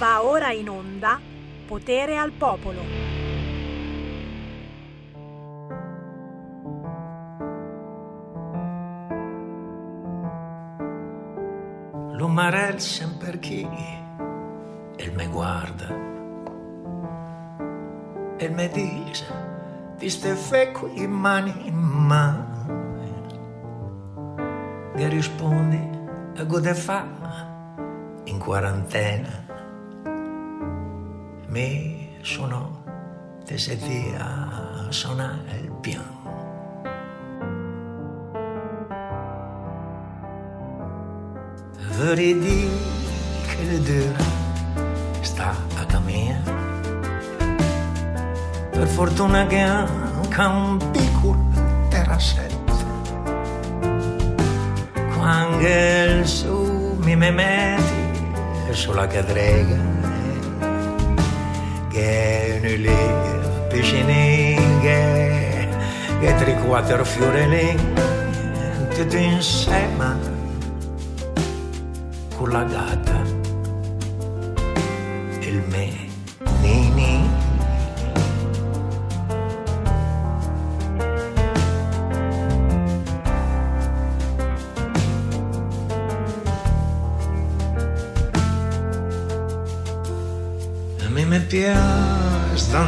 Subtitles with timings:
[0.00, 1.20] Va ora in onda
[1.66, 2.80] Potere al Popolo.
[12.12, 13.68] L'umarel sempre chi?
[14.96, 15.88] Il me guarda.
[18.38, 19.26] E me dice
[19.98, 22.48] di ste feque in mani in mano?
[24.96, 25.90] Che rispondi
[26.38, 27.06] a gode fa
[28.24, 29.49] in quarantena
[31.50, 32.84] mi sono
[33.44, 36.18] desideri a suonare il piano.
[41.96, 42.70] Vorrei dire
[43.46, 44.24] che le dura
[45.22, 46.58] sta a camminare
[48.70, 49.88] per fortuna che ha
[50.46, 51.44] un piccolo
[51.88, 52.74] terrassetto
[55.14, 59.89] quando il su mi metti sulla cadrega
[62.00, 62.98] che ne lì
[63.68, 65.68] piscine che
[66.20, 67.76] che tre quattro fiori
[68.94, 70.16] tutti insieme
[72.36, 72.99] con la gatta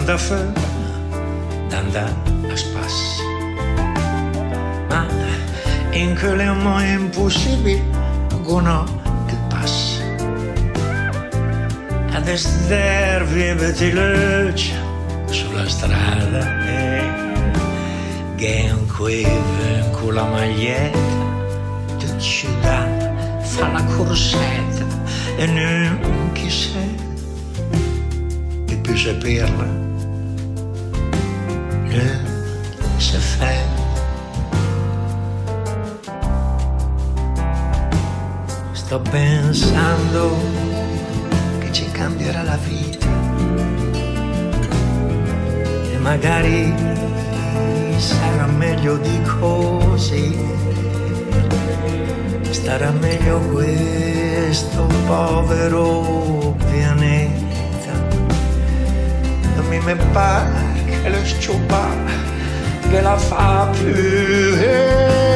[0.03, 0.53] d'andare fuori
[1.69, 2.14] d'andare
[2.50, 3.22] a spasso
[4.89, 5.06] ma
[5.92, 7.81] in quelle mo impossibili
[8.42, 8.67] con
[9.28, 10.03] il passo
[12.14, 14.73] a desidervi di luce
[15.27, 17.11] sulla strada e
[18.34, 20.98] che un quive con la maglietta
[21.98, 24.84] ti ci dà fa la corsetta
[25.36, 26.97] e non chi sei
[28.67, 29.82] e più saperla
[33.42, 33.70] fa
[38.73, 40.36] Sto pensando
[41.58, 43.07] che ci cambierà la vita
[45.92, 46.75] e magari
[47.97, 50.39] sarà meglio di così.
[52.51, 57.92] Starà meglio questo povero pianeta.
[59.57, 61.24] A me mi pare che lo
[62.92, 63.95] che la fa più.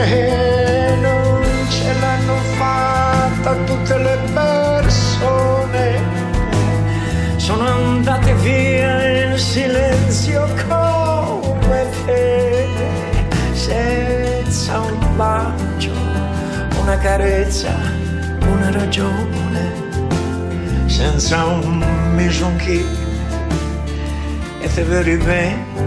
[0.08, 5.84] E non ce l'hanno fatta tutte le persone.
[7.36, 12.68] Sono andate via in silenzio come te
[13.52, 15.92] senza un bacio
[16.80, 17.72] una carezza
[18.52, 19.72] una ragione
[20.86, 21.84] senza un
[22.14, 22.84] misonchi
[24.60, 25.85] e te vedi bene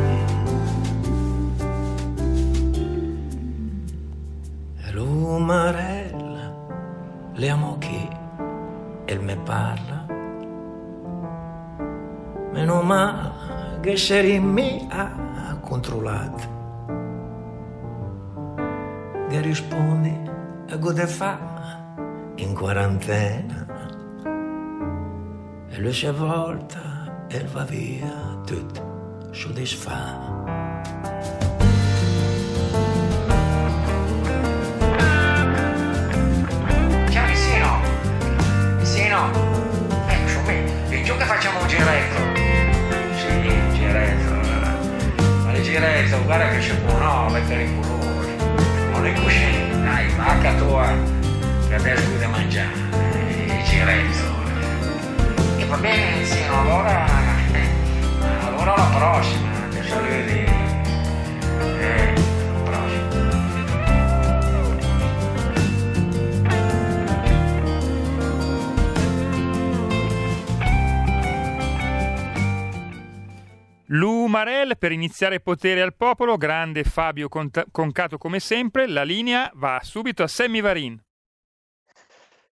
[14.10, 16.58] che sei mi ha controllato
[19.30, 20.12] che rispondi
[20.68, 21.38] a gode fa
[22.38, 23.68] in quarantena
[25.70, 30.48] e lui si volta e va via tutto soddisfatto
[37.12, 37.82] Ciao vicino!
[38.80, 39.32] Vicino!
[40.08, 42.29] Ecco qui, e giù che facciamo un giretto?
[45.80, 48.36] Giretto, guarda che c'è buono, mettere i colori.
[48.92, 50.92] Non le cuscine, dai, vacca tua,
[51.70, 52.74] che adesso devi mangiare.
[53.46, 54.28] Il giretto.
[55.58, 57.06] E va bene, vicino, allora...
[58.46, 59.49] Allora la prossima,
[73.92, 79.80] L'Umarel per iniziare potere al popolo, grande Fabio Conta- Concato come sempre, la linea va
[79.82, 81.02] subito a Sammy Varin.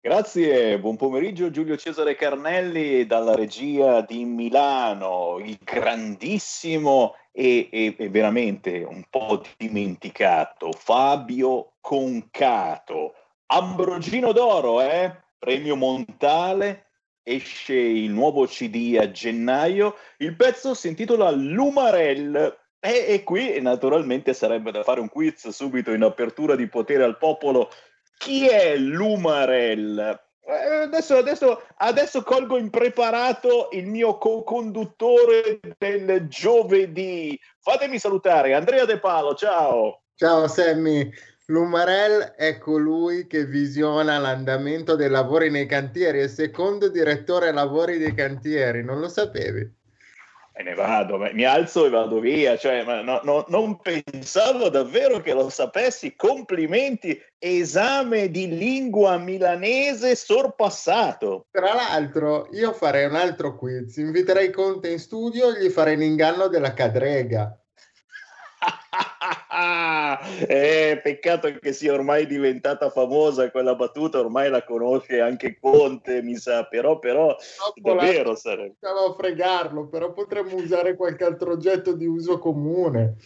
[0.01, 8.09] Grazie, buon pomeriggio Giulio Cesare Carnelli dalla regia di Milano, il grandissimo e, e- e
[8.09, 13.15] veramente un po' dimenticato Fabio Concato,
[13.47, 15.15] Ambrogino d'Oro, eh?
[15.39, 16.90] premio Montale,
[17.35, 24.33] esce il nuovo CD a gennaio, il pezzo si intitola Lumarel e, e qui naturalmente
[24.33, 27.71] sarebbe da fare un quiz subito in apertura di Potere al Popolo
[28.21, 30.21] chi è l'Umarel?
[30.43, 37.39] Eh, adesso, adesso, adesso, colgo impreparato il mio co-conduttore del giovedì.
[37.61, 40.03] Fatemi salutare Andrea De Palo, ciao.
[40.17, 41.11] Ciao Sammy.
[41.51, 47.99] Lumarel è colui che visiona l'andamento dei lavori nei cantieri, è il secondo direttore lavori
[47.99, 49.79] dei cantieri, non lo sapevi?
[50.57, 55.33] me ne vado, mi alzo e vado via, cioè, no, no, non pensavo davvero che
[55.33, 61.47] lo sapessi, complimenti, esame di lingua milanese sorpassato.
[61.51, 66.49] Tra l'altro io farei un altro quiz, inviterei Conte in studio e gli farei l'inganno
[66.49, 67.60] della cadrega.
[70.47, 76.37] eh, peccato che sia ormai diventata famosa quella battuta, ormai la conosce anche Conte, mi
[76.37, 77.37] sa, però, però
[77.75, 78.75] davvero sarebbe.
[78.77, 83.17] Stavo a fregarlo, però potremmo usare qualche altro oggetto di uso comune.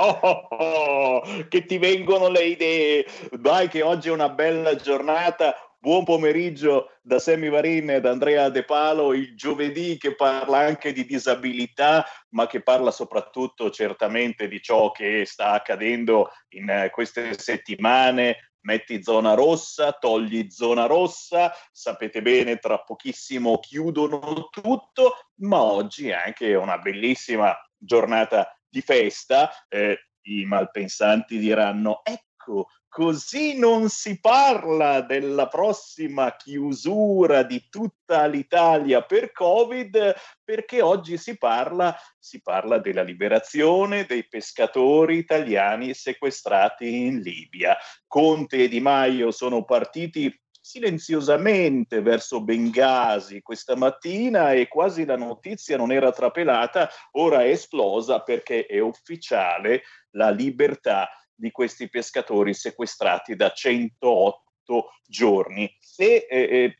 [0.00, 3.04] Oh, oh, oh, che ti vengono le idee.
[3.32, 5.67] Dai, che oggi è una bella giornata.
[5.80, 10.92] Buon pomeriggio da Sammy Varin e da Andrea De Palo, il giovedì che parla anche
[10.92, 17.38] di disabilità, ma che parla soprattutto certamente di ciò che sta accadendo in eh, queste
[17.38, 18.54] settimane.
[18.62, 26.14] Metti zona rossa, togli zona rossa, sapete bene, tra pochissimo chiudono tutto, ma oggi è
[26.14, 29.48] anche una bellissima giornata di festa.
[29.68, 39.02] Eh, I malpensanti diranno, ecco, Così non si parla della prossima chiusura di tutta l'Italia
[39.02, 47.20] per Covid, perché oggi si parla, si parla della liberazione dei pescatori italiani sequestrati in
[47.20, 47.76] Libia.
[48.06, 50.34] Conte e Di Maio sono partiti
[50.68, 58.20] silenziosamente verso Bengasi questa mattina e quasi la notizia non era trapelata, ora è esplosa
[58.20, 61.08] perché è ufficiale la libertà
[61.38, 65.72] di questi pescatori sequestrati da 108 giorni.
[65.96, 66.76] E eh,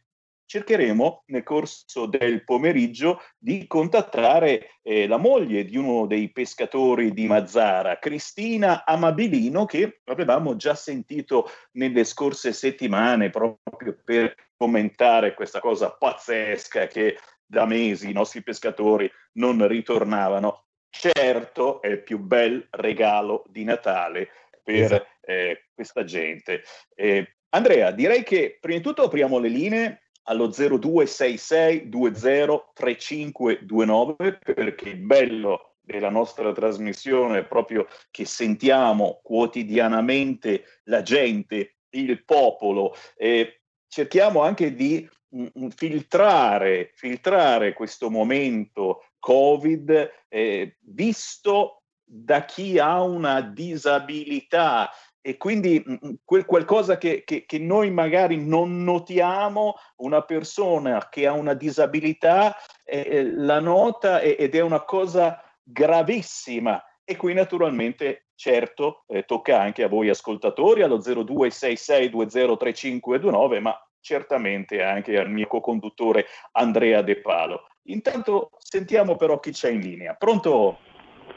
[0.48, 7.26] cercheremo nel corso del pomeriggio di contattare eh, la moglie di uno dei pescatori di
[7.26, 15.92] Mazzara, Cristina Amabilino, che avevamo già sentito nelle scorse settimane proprio per commentare questa cosa
[15.92, 20.64] pazzesca che da mesi i nostri pescatori non ritornavano.
[20.90, 24.30] Certo, è il più bel regalo di Natale
[24.68, 25.06] per esatto.
[25.22, 26.62] eh, questa gente.
[26.94, 34.98] Eh, Andrea, direi che prima di tutto apriamo le linee allo 0266 203529 perché il
[34.98, 42.94] bello della nostra trasmissione è proprio che sentiamo quotidianamente la gente, il popolo.
[43.16, 51.77] Eh, cerchiamo anche di mh, mm, mm, filtrare, filtrare questo momento Covid eh, visto
[52.10, 54.90] da chi ha una disabilità
[55.20, 61.08] e quindi mm, mm, quel qualcosa che, che, che, noi magari non notiamo, una persona
[61.10, 66.82] che ha una disabilità eh, la nota ed è una cosa gravissima.
[67.04, 75.18] E qui naturalmente, certo, eh, tocca anche a voi ascoltatori allo 0266203529, ma certamente anche
[75.18, 77.66] al mio co-conduttore Andrea De Palo.
[77.88, 80.14] Intanto sentiamo però chi c'è in linea.
[80.14, 80.78] Pronto?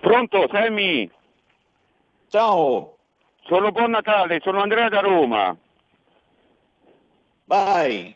[0.01, 1.07] Pronto, Sammy?
[2.27, 2.97] Ciao.
[3.43, 5.55] Sono Buon Natale, sono Andrea da Roma.
[7.45, 8.15] Vai.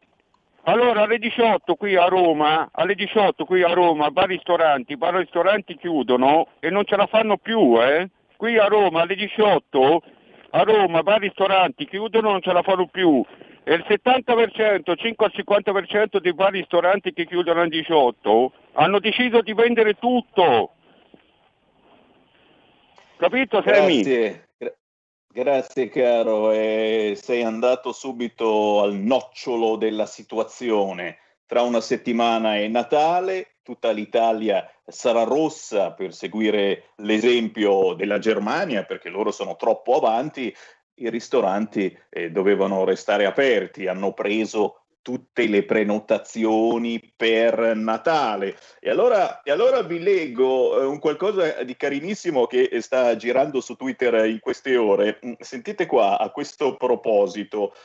[0.63, 5.77] Allora, alle 18 qui a Roma, alle 18 qui a Roma, bar ristoranti, bar ristoranti
[5.77, 8.09] chiudono e non ce la fanno più, eh?
[8.35, 10.01] Qui a Roma alle 18
[10.49, 13.23] a Roma bar ristoranti chiudono non ce la fanno più
[13.63, 19.41] e il 70%, 5 al 50% dei bar ristoranti che chiudono alle 18 hanno deciso
[19.41, 20.74] di vendere tutto
[23.17, 24.01] Capito, Sammy?
[24.01, 24.45] Grazie.
[25.35, 31.17] Grazie caro, eh, sei andato subito al nocciolo della situazione.
[31.45, 39.09] Tra una settimana è Natale, tutta l'Italia sarà rossa per seguire l'esempio della Germania perché
[39.09, 40.55] loro sono troppo avanti,
[40.99, 48.57] i ristoranti eh, dovevano restare aperti, hanno preso tutte le prenotazioni per Natale.
[48.79, 53.75] E allora, e allora vi leggo eh, un qualcosa di carinissimo che sta girando su
[53.75, 55.19] Twitter in queste ore.
[55.23, 57.75] Mm, sentite qua a questo proposito.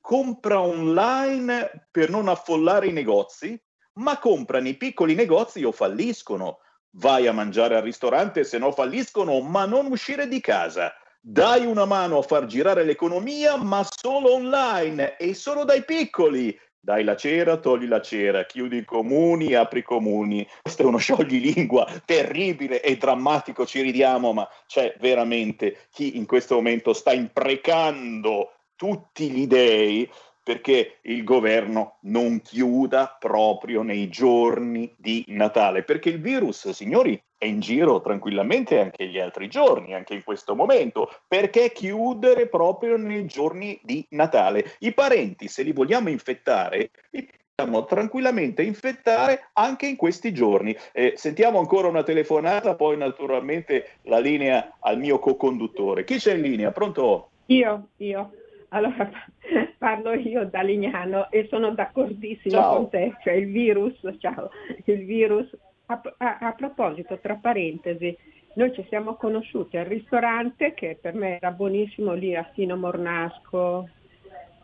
[0.00, 3.56] Compra online per non affollare i negozi,
[4.00, 6.58] ma compra nei piccoli negozi o falliscono.
[6.96, 10.92] Vai a mangiare al ristorante se no falliscono, ma non uscire di casa.
[11.28, 16.56] Dai una mano a far girare l'economia, ma solo online e solo dai piccoli.
[16.78, 20.46] Dai la cera, togli la cera, chiudi i comuni, apri i comuni.
[20.62, 26.54] Questo è uno scioglilingua terribile e drammatico, ci ridiamo, ma c'è veramente chi in questo
[26.54, 30.08] momento sta imprecando tutti gli dei
[30.46, 37.46] perché il governo non chiuda proprio nei giorni di Natale, perché il virus, signori, è
[37.46, 41.10] in giro tranquillamente anche gli altri giorni, anche in questo momento.
[41.26, 44.76] Perché chiudere proprio nei giorni di Natale?
[44.78, 50.76] I parenti, se li vogliamo infettare, li possiamo tranquillamente infettare anche in questi giorni.
[50.92, 56.04] Eh, sentiamo ancora una telefonata, poi naturalmente la linea al mio co-conduttore.
[56.04, 56.70] Chi c'è in linea?
[56.70, 57.30] Pronto?
[57.46, 58.30] Io, io.
[58.70, 59.10] Allora
[59.78, 62.76] parlo io da Lignano e sono d'accordissimo Ciao.
[62.76, 64.50] con te, cioè il virus, ciao,
[64.84, 65.48] il virus,
[65.86, 68.16] a, a- a proposito, tra parentesi,
[68.54, 73.88] noi ci siamo conosciuti al ristorante che per me era buonissimo lì a Sino Mornasco,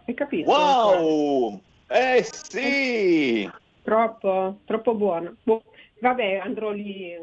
[0.07, 0.51] hai capito?
[0.51, 1.61] Wow!
[1.89, 3.51] Eh sì!
[3.83, 5.37] Troppo, troppo buono.
[5.43, 5.63] Boh,
[6.01, 7.15] vabbè, andrò lì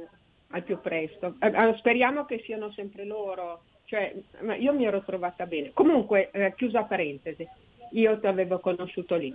[0.51, 1.35] al più presto.
[1.39, 3.63] Eh, eh, speriamo che siano sempre loro.
[3.89, 4.13] Cioè,
[4.59, 5.71] io mi ero trovata bene.
[5.73, 7.47] Comunque, eh, chiusa parentesi,
[7.93, 9.33] io ti avevo conosciuto lì.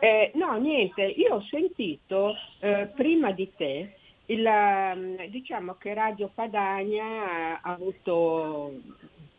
[0.00, 3.94] Eh, no, niente, io ho sentito eh, prima di te,
[4.26, 8.72] il, ehm, diciamo che Radio Padania ha avuto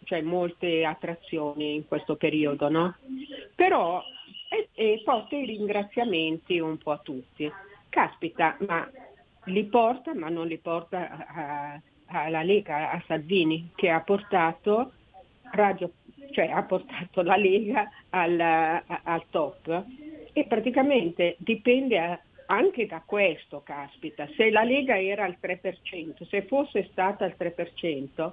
[0.05, 2.95] cioè, molte attrazioni in questo periodo, no?
[3.55, 4.01] Però
[4.49, 7.51] e, e porta i ringraziamenti un po' a tutti.
[7.89, 8.89] Caspita, ma
[9.45, 11.25] li porta, ma non li porta a-
[11.73, 11.81] a-
[12.21, 14.91] alla Lega, a Salvini, che ha portato,
[15.51, 15.91] radio,
[16.31, 19.83] cioè, ha portato la Lega al, al top.
[20.33, 24.27] E praticamente dipende a- anche da questo, caspita.
[24.35, 28.31] Se la Lega era al 3%, se fosse stata al 3%,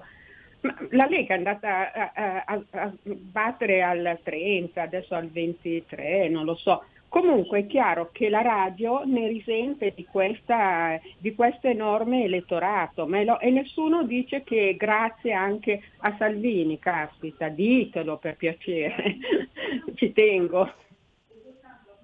[0.63, 6.45] ma la Lega è andata a- a- a battere al 30, adesso al 23, non
[6.45, 6.85] lo so.
[7.11, 13.41] Comunque è chiaro che la radio ne risente di, questa, di questo enorme elettorato lo-
[13.41, 19.17] e nessuno dice che grazie anche a Salvini, caspita, ditelo per piacere,
[19.97, 20.73] ci tengo.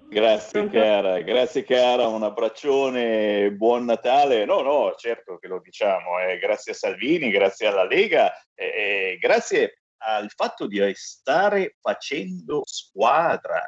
[0.09, 4.43] Grazie cara, grazie cara, un abbraccione, buon Natale.
[4.43, 9.83] No, no, certo che lo diciamo, eh, grazie a Salvini, grazie alla Lega, eh, grazie
[9.99, 13.61] al fatto di stare facendo squadra.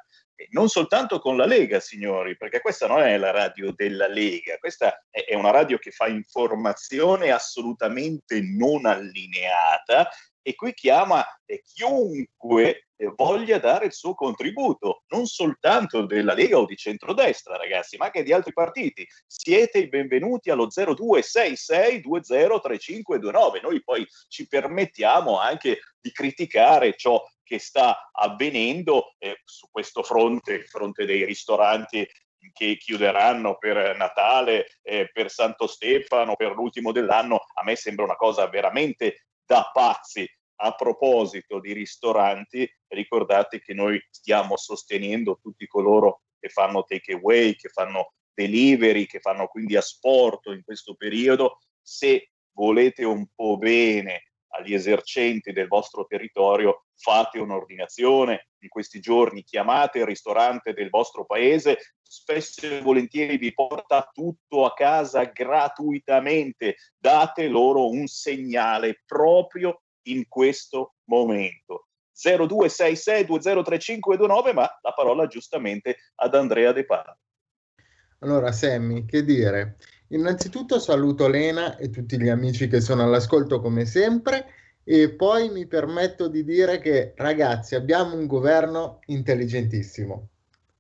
[0.52, 5.04] Non soltanto con la Lega, signori, perché questa non è la radio della Lega, questa
[5.10, 10.10] è, una radio che fa informazione assolutamente non allineata
[10.42, 11.26] e qui chiama
[11.64, 18.06] chiunque voglia dare il suo contributo, non soltanto della Lega o di centrodestra, ragazzi, ma
[18.06, 19.08] anche di altri partiti.
[19.26, 23.62] Siete i benvenuti allo 0266203529.
[23.62, 30.54] Noi poi ci permettiamo anche di criticare ciò che sta avvenendo eh, su questo fronte,
[30.54, 32.08] il fronte dei ristoranti
[32.54, 38.16] che chiuderanno per Natale, eh, per Santo Stefano, per l'ultimo dell'anno, a me sembra una
[38.16, 40.32] cosa veramente da pazzi.
[40.62, 47.56] A proposito di ristoranti, ricordate che noi stiamo sostenendo tutti coloro che fanno take away,
[47.56, 51.60] che fanno delivery, che fanno quindi asporto in questo periodo.
[51.82, 59.44] Se volete un po' bene agli esercenti del vostro territorio, fate un'ordinazione in questi giorni,
[59.44, 66.78] chiamate il ristorante del vostro paese, spesso e volentieri vi porta tutto a casa gratuitamente,
[66.98, 71.86] date loro un segnale proprio in questo momento.
[72.20, 77.18] 0266203529, ma la parola giustamente ad Andrea De Palo.
[78.20, 79.78] Allora, Sammy, che dire?
[80.12, 84.46] Innanzitutto saluto Lena e tutti gli amici che sono all'ascolto come sempre
[84.84, 90.30] e poi mi permetto di dire che ragazzi abbiamo un governo intelligentissimo.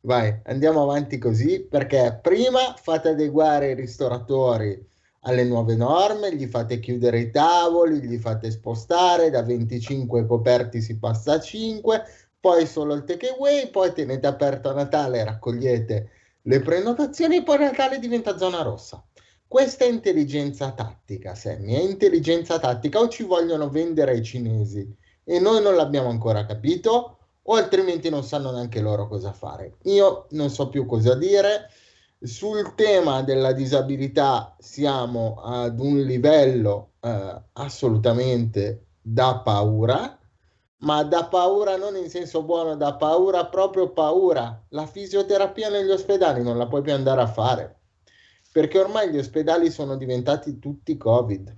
[0.01, 4.83] Vai, andiamo avanti così perché prima fate adeguare i ristoratori
[5.21, 10.97] alle nuove norme, gli fate chiudere i tavoli, gli fate spostare da 25 coperti si
[10.97, 12.03] passa a 5,
[12.39, 16.09] poi solo il takeaway, poi tenete aperto a Natale, raccogliete
[16.41, 19.03] le prenotazioni e poi Natale diventa zona rossa.
[19.49, 25.39] Questa è intelligenza tattica, Sammy, è intelligenza tattica o ci vogliono vendere ai cinesi e
[25.39, 29.77] noi non l'abbiamo ancora capito o altrimenti non sanno neanche loro cosa fare.
[29.85, 31.67] Io non so più cosa dire.
[32.21, 40.15] Sul tema della disabilità siamo ad un livello eh, assolutamente da paura,
[40.81, 44.63] ma da paura non in senso buono, da paura proprio paura.
[44.69, 47.78] La fisioterapia negli ospedali non la puoi più andare a fare
[48.59, 51.55] perché ormai gli ospedali sono diventati tutti Covid.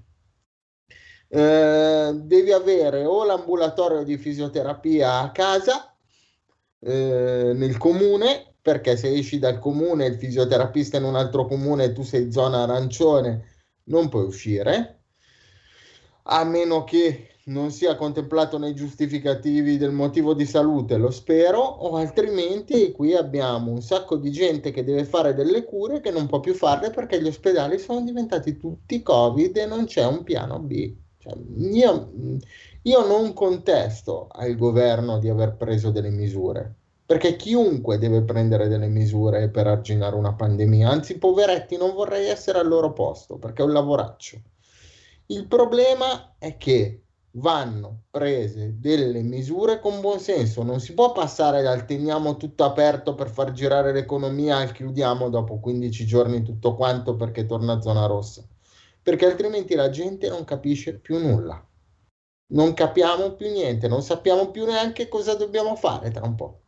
[1.29, 5.95] Eh, devi avere o l'ambulatorio di fisioterapia a casa
[6.79, 11.85] eh, nel comune, perché se esci dal comune il fisioterapista è in un altro comune
[11.85, 15.05] e tu sei zona arancione, non puoi uscire,
[16.21, 21.95] a meno che non sia contemplato nei giustificativi del motivo di salute, lo spero, o
[21.95, 26.39] altrimenti qui abbiamo un sacco di gente che deve fare delle cure che non può
[26.39, 30.93] più farle perché gli ospedali sono diventati tutti Covid e non c'è un piano B.
[31.17, 32.11] Cioè, io,
[32.83, 38.87] io non contesto al governo di aver preso delle misure, perché chiunque deve prendere delle
[38.87, 43.65] misure per arginare una pandemia, anzi poveretti non vorrei essere al loro posto perché è
[43.65, 44.39] un lavoraccio.
[45.27, 47.01] Il problema è che
[47.35, 53.15] vanno prese delle misure con buon senso, non si può passare dal teniamo tutto aperto
[53.15, 58.05] per far girare l'economia al chiudiamo dopo 15 giorni tutto quanto perché torna a zona
[58.05, 58.45] rossa,
[59.01, 61.65] perché altrimenti la gente non capisce più nulla.
[62.53, 66.60] Non capiamo più niente, non sappiamo più neanche cosa dobbiamo fare tra un po'.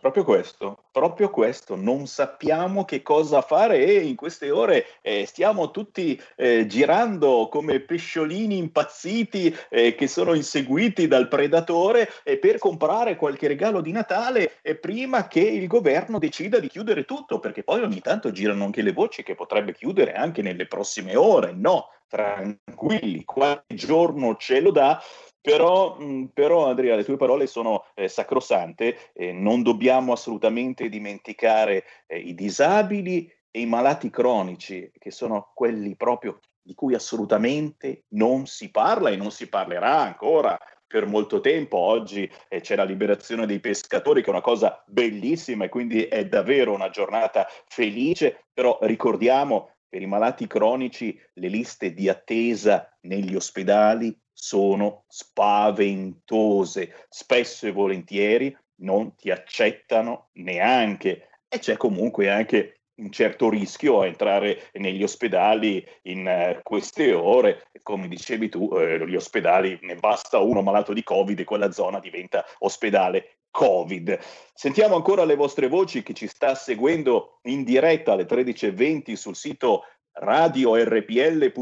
[0.00, 5.70] Proprio questo, proprio questo, non sappiamo che cosa fare e in queste ore eh, stiamo
[5.70, 12.08] tutti eh, girando come pesciolini impazziti eh, che sono inseguiti dal predatore
[12.40, 17.62] per comprare qualche regalo di Natale prima che il governo decida di chiudere tutto, perché
[17.62, 21.52] poi ogni tanto girano anche le voci che potrebbe chiudere anche nelle prossime ore.
[21.52, 25.00] No, tranquilli, qualche giorno ce lo dà
[25.40, 31.84] però, mh, però, Andrea, le tue parole sono eh, sacrosante, eh, non dobbiamo assolutamente dimenticare
[32.06, 38.46] eh, i disabili e i malati cronici, che sono quelli proprio di cui assolutamente non
[38.46, 41.78] si parla e non si parlerà ancora per molto tempo.
[41.78, 46.26] Oggi eh, c'è la liberazione dei pescatori, che è una cosa bellissima e quindi è
[46.26, 53.34] davvero una giornata felice, però ricordiamo per i malati cronici le liste di attesa negli
[53.34, 63.10] ospedali sono spaventose, spesso e volentieri non ti accettano neanche e c'è comunque anche un
[63.10, 67.68] certo rischio a entrare negli ospedali in uh, queste ore.
[67.82, 71.98] Come dicevi tu, eh, gli ospedali ne basta uno malato di Covid e quella zona
[71.98, 74.18] diventa ospedale Covid.
[74.54, 79.84] Sentiamo ancora le vostre voci chi ci sta seguendo in diretta alle 13.20 sul sito
[80.12, 81.56] radiorpl.it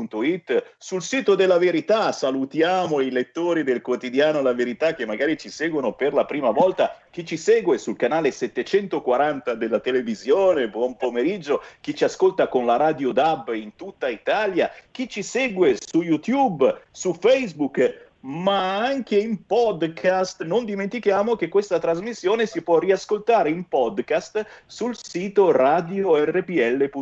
[0.78, 2.12] sul sito della verità.
[2.12, 6.98] Salutiamo i lettori del quotidiano La Verità che magari ci seguono per la prima volta.
[7.10, 11.62] Chi ci segue sul canale 740 della televisione buon pomeriggio.
[11.80, 14.70] Chi ci ascolta con la radio DAB in tutta Italia.
[14.90, 20.42] Chi ci segue su YouTube su Facebook ma anche in podcast.
[20.44, 26.96] Non dimentichiamo che questa trasmissione si può riascoltare in podcast sul sito radiorpl.it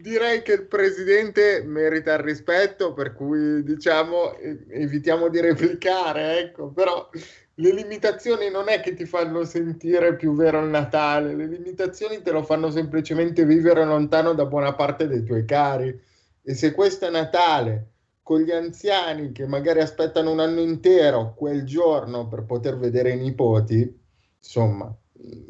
[0.00, 4.36] direi che il presidente merita il rispetto, per cui diciamo
[4.68, 7.08] evitiamo di replicare, ecco, però
[7.54, 12.30] le limitazioni non è che ti fanno sentire più vero il Natale, le limitazioni te
[12.30, 16.00] lo fanno semplicemente vivere lontano da buona parte dei tuoi cari.
[16.42, 17.88] E se questo è Natale
[18.22, 23.18] con gli anziani che magari aspettano un anno intero quel giorno per poter vedere i
[23.18, 24.00] nipoti,
[24.38, 24.94] insomma,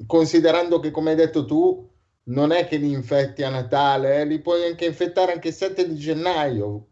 [0.07, 1.88] considerando che come hai detto tu,
[2.29, 4.25] non è che li infetti a Natale, eh?
[4.25, 6.89] li puoi anche infettare anche il 7 di gennaio,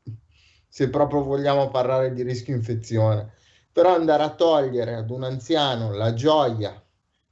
[0.68, 3.35] se proprio vogliamo parlare di rischio infezione.
[3.72, 6.83] Però andare a togliere ad un anziano la gioia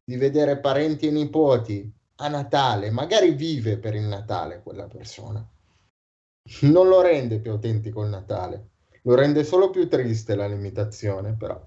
[0.04, 5.46] di vedere parenti e nipoti a Natale, magari vive per il Natale quella persona,
[6.62, 8.68] non lo rende più autentico il Natale,
[9.02, 11.66] lo rende solo più triste la limitazione, però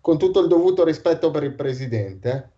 [0.00, 2.30] con tutto il dovuto rispetto per il presidente.
[2.30, 2.56] Eh?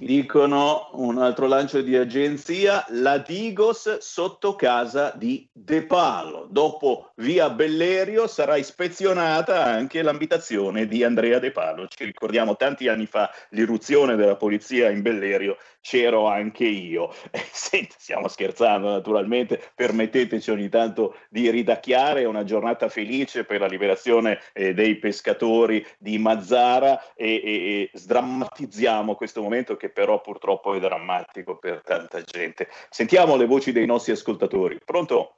[0.00, 6.46] Dicono un altro lancio di agenzia, la Digos sotto casa di De Palo.
[6.48, 11.88] Dopo via Bellerio sarà ispezionata anche l'abitazione di Andrea De Palo.
[11.88, 17.12] Ci ricordiamo tanti anni fa l'irruzione della polizia in Bellerio, c'ero anche io.
[17.38, 23.60] Eh, senti, stiamo scherzando naturalmente, permetteteci ogni tanto di ridacchiare, è una giornata felice per
[23.60, 30.20] la liberazione eh, dei pescatori di Mazzara e, e, e sdrammatizziamo questo momento che però
[30.20, 32.68] purtroppo è drammatico per tanta gente.
[32.90, 34.78] Sentiamo le voci dei nostri ascoltatori.
[34.84, 35.34] Pronto?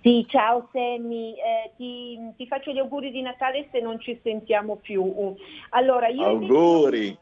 [0.00, 4.76] Sì, ciao Sammy, eh, ti, ti, faccio gli auguri di Natale se non ci sentiamo
[4.76, 5.34] più.
[5.70, 7.18] Allora, io auguri!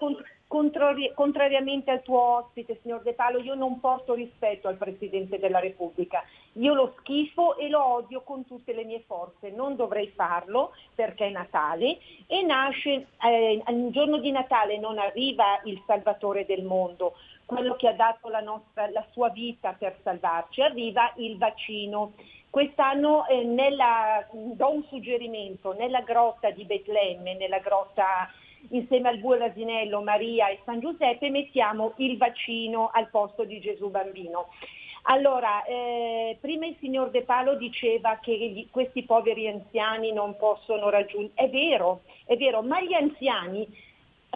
[0.49, 5.59] Contrari- contrariamente al tuo ospite, signor De Palo, io non porto rispetto al Presidente della
[5.59, 6.23] Repubblica.
[6.53, 9.51] Io lo schifo e lo odio con tutte le mie forze.
[9.51, 15.61] Non dovrei farlo perché è Natale e nasce, eh, il giorno di Natale non arriva
[15.65, 20.63] il Salvatore del mondo, quello che ha dato la, nostra, la sua vita per salvarci,
[20.63, 22.13] arriva il vaccino.
[22.51, 28.31] Quest'anno eh, nella, do un suggerimento, nella grotta di Betlemme, nella grotta
[28.71, 33.91] insieme al bue l'asinello, Maria e San Giuseppe mettiamo il vaccino al posto di Gesù
[33.91, 34.49] bambino.
[35.09, 40.91] Allora, eh, prima il signor De Palo diceva che gli, questi poveri anziani non possono
[40.91, 43.69] raggiungere, è vero, è vero, ma gli anziani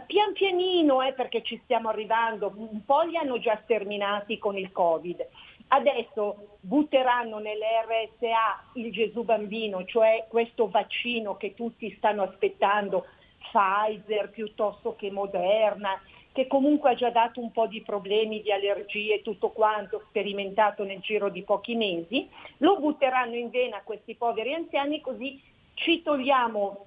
[0.07, 4.71] pian pianino, eh, perché ci stiamo arrivando, un po' li hanno già sterminati con il
[4.71, 5.27] Covid.
[5.69, 13.07] Adesso butteranno nelle RSA il Gesù bambino, cioè questo vaccino che tutti stanno aspettando
[13.41, 16.01] Pfizer piuttosto che Moderna,
[16.33, 20.85] che comunque ha già dato un po' di problemi di allergie e tutto quanto sperimentato
[20.85, 25.43] nel giro di pochi mesi, lo butteranno in vena questi poveri anziani così
[25.75, 26.87] ci togliamo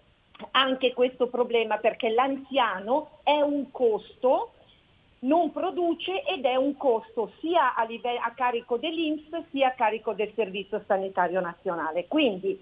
[0.51, 4.51] anche questo problema perché l'anziano è un costo,
[5.19, 10.13] non produce ed è un costo sia a, livello, a carico dell'Inps sia a carico
[10.13, 12.07] del Servizio Sanitario Nazionale.
[12.07, 12.59] Quindi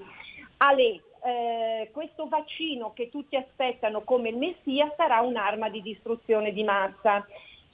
[0.58, 6.64] Ale, eh, questo vaccino che tutti aspettano come il Messia sarà un'arma di distruzione di
[6.64, 7.26] massa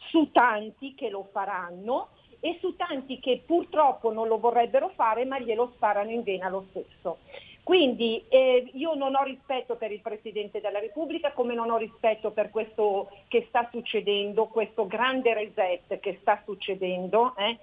[0.10, 5.40] su tanti che lo faranno e su tanti che purtroppo non lo vorrebbero fare ma
[5.40, 7.18] glielo sparano in vena lo stesso.
[7.64, 12.32] Quindi eh, io non ho rispetto per il Presidente della Repubblica come non ho rispetto
[12.32, 17.58] per questo che sta succedendo, questo grande reset che sta succedendo, eh?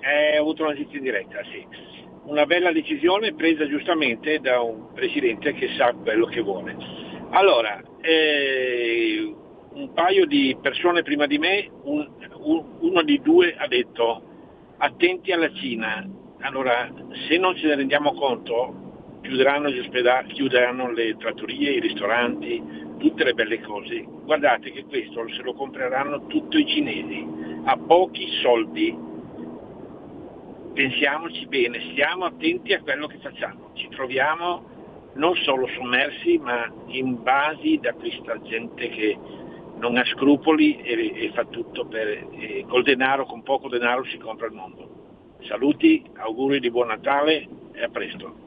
[0.02, 1.66] Eh, ho avuto una notizia in diretta, sì.
[2.26, 6.76] Una bella decisione presa giustamente da un presidente che sa quello che vuole.
[7.30, 9.34] Allora, eh,
[9.74, 12.08] un paio di persone prima di me, un,
[12.40, 14.22] un, uno di due ha detto
[14.78, 16.06] attenti alla Cina.
[16.42, 16.92] Allora,
[17.28, 22.62] se non ce ne rendiamo conto, chiuderanno gli ospedali, chiuderanno le trattorie, i ristoranti,
[23.06, 27.24] tutte le belle cose, guardate che questo se lo compreranno tutti i cinesi
[27.66, 28.98] a pochi soldi.
[30.74, 34.74] Pensiamoci bene, stiamo attenti a quello che facciamo, ci troviamo
[35.14, 39.18] non solo sommersi ma invasi da questa gente che
[39.78, 44.18] non ha scrupoli e, e fa tutto per, e col denaro, con poco denaro si
[44.18, 45.38] compra il mondo.
[45.42, 48.45] Saluti, auguri di buon Natale e a presto.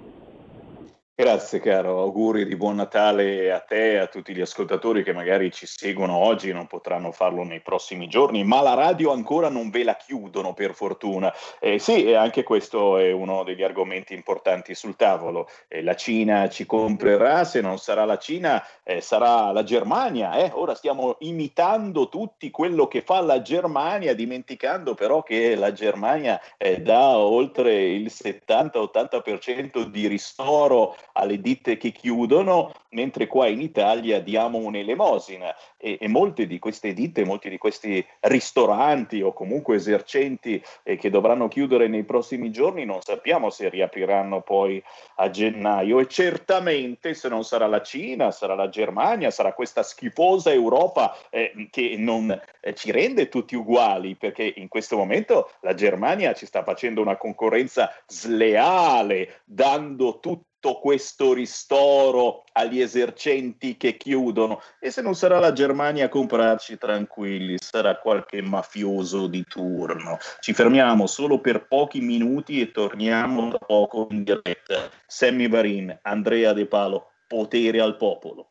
[1.20, 5.50] Grazie caro, auguri di buon Natale a te e a tutti gli ascoltatori che magari
[5.50, 9.82] ci seguono oggi, non potranno farlo nei prossimi giorni, ma la radio ancora non ve
[9.82, 11.34] la chiudono per fortuna.
[11.58, 15.48] Eh, sì, anche questo è uno degli argomenti importanti sul tavolo.
[15.66, 20.34] Eh, la Cina ci comprerà, se non sarà la Cina eh, sarà la Germania.
[20.34, 20.52] Eh.
[20.54, 26.80] Ora stiamo imitando tutti quello che fa la Germania, dimenticando però che la Germania eh,
[26.80, 34.58] dà oltre il 70-80% di ristoro alle ditte che chiudono, mentre qua in Italia diamo
[34.58, 35.54] un'elemosina.
[35.76, 41.10] E, e molte di queste ditte, molti di questi ristoranti o comunque esercenti eh, che
[41.10, 44.82] dovranno chiudere nei prossimi giorni non sappiamo se riapriranno poi
[45.16, 45.98] a gennaio.
[45.98, 51.68] E certamente se non sarà la Cina, sarà la Germania, sarà questa schifosa Europa eh,
[51.70, 56.62] che non eh, ci rende tutti uguali perché in questo momento la Germania ci sta
[56.62, 65.02] facendo una concorrenza sleale dando tutto tutto questo ristoro agli esercenti che chiudono e se
[65.02, 70.18] non sarà la Germania a comprarci tranquilli, sarà qualche mafioso di turno.
[70.40, 74.90] Ci fermiamo solo per pochi minuti e torniamo tra poco in diretta.
[75.06, 78.50] Sammy Varin, Andrea De Palo, potere al popolo.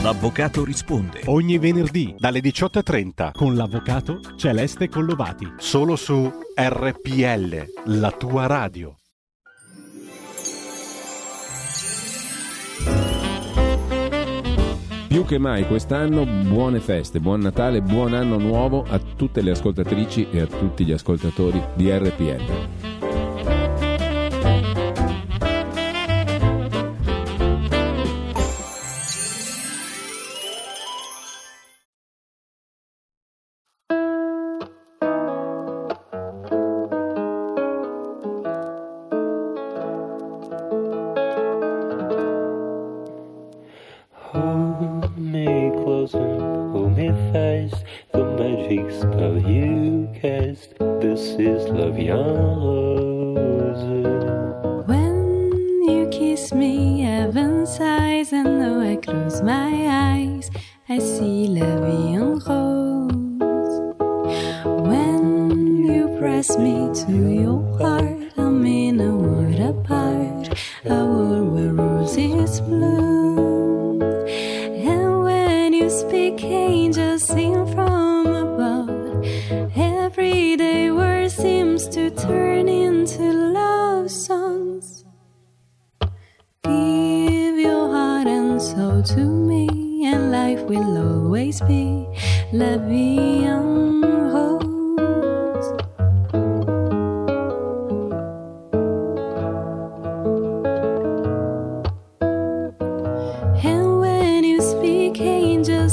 [0.00, 5.54] L'avvocato risponde ogni venerdì dalle 18.30 con l'avvocato Celeste Collovati.
[5.56, 8.94] Solo su RPL, la tua radio.
[15.08, 20.28] Più che mai quest'anno buone feste, buon Natale, buon anno nuovo a tutte le ascoltatrici
[20.30, 22.97] e a tutti gli ascoltatori di RPL.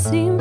[0.09, 0.37] seem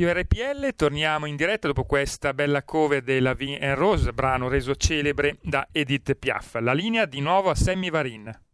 [0.00, 5.36] Radio RPL, torniamo in diretta dopo questa bella cover della en Rose, brano reso celebre
[5.42, 6.54] da Edith Piaf.
[6.60, 8.49] La linea di nuovo a Sammy Varin.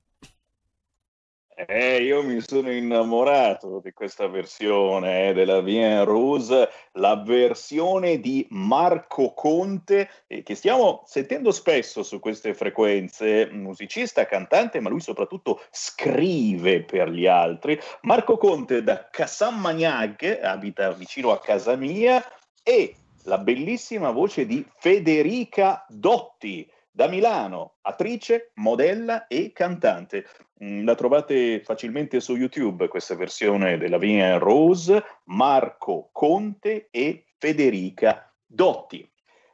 [1.58, 8.46] Eh, io mi sono innamorato di questa versione eh, della Bien Rose, la versione di
[8.50, 15.62] Marco Conte, eh, che stiamo sentendo spesso su queste frequenze, musicista, cantante, ma lui soprattutto
[15.70, 17.80] scrive per gli altri.
[18.02, 22.22] Marco Conte da Casammagnac, abita vicino a casa mia,
[22.62, 30.26] e la bellissima voce di Federica Dotti da Milano, attrice, modella e cantante.
[30.64, 38.32] Mm, La trovate facilmente su YouTube, questa versione della Via Rose, Marco Conte e Federica
[38.46, 39.06] Dotti.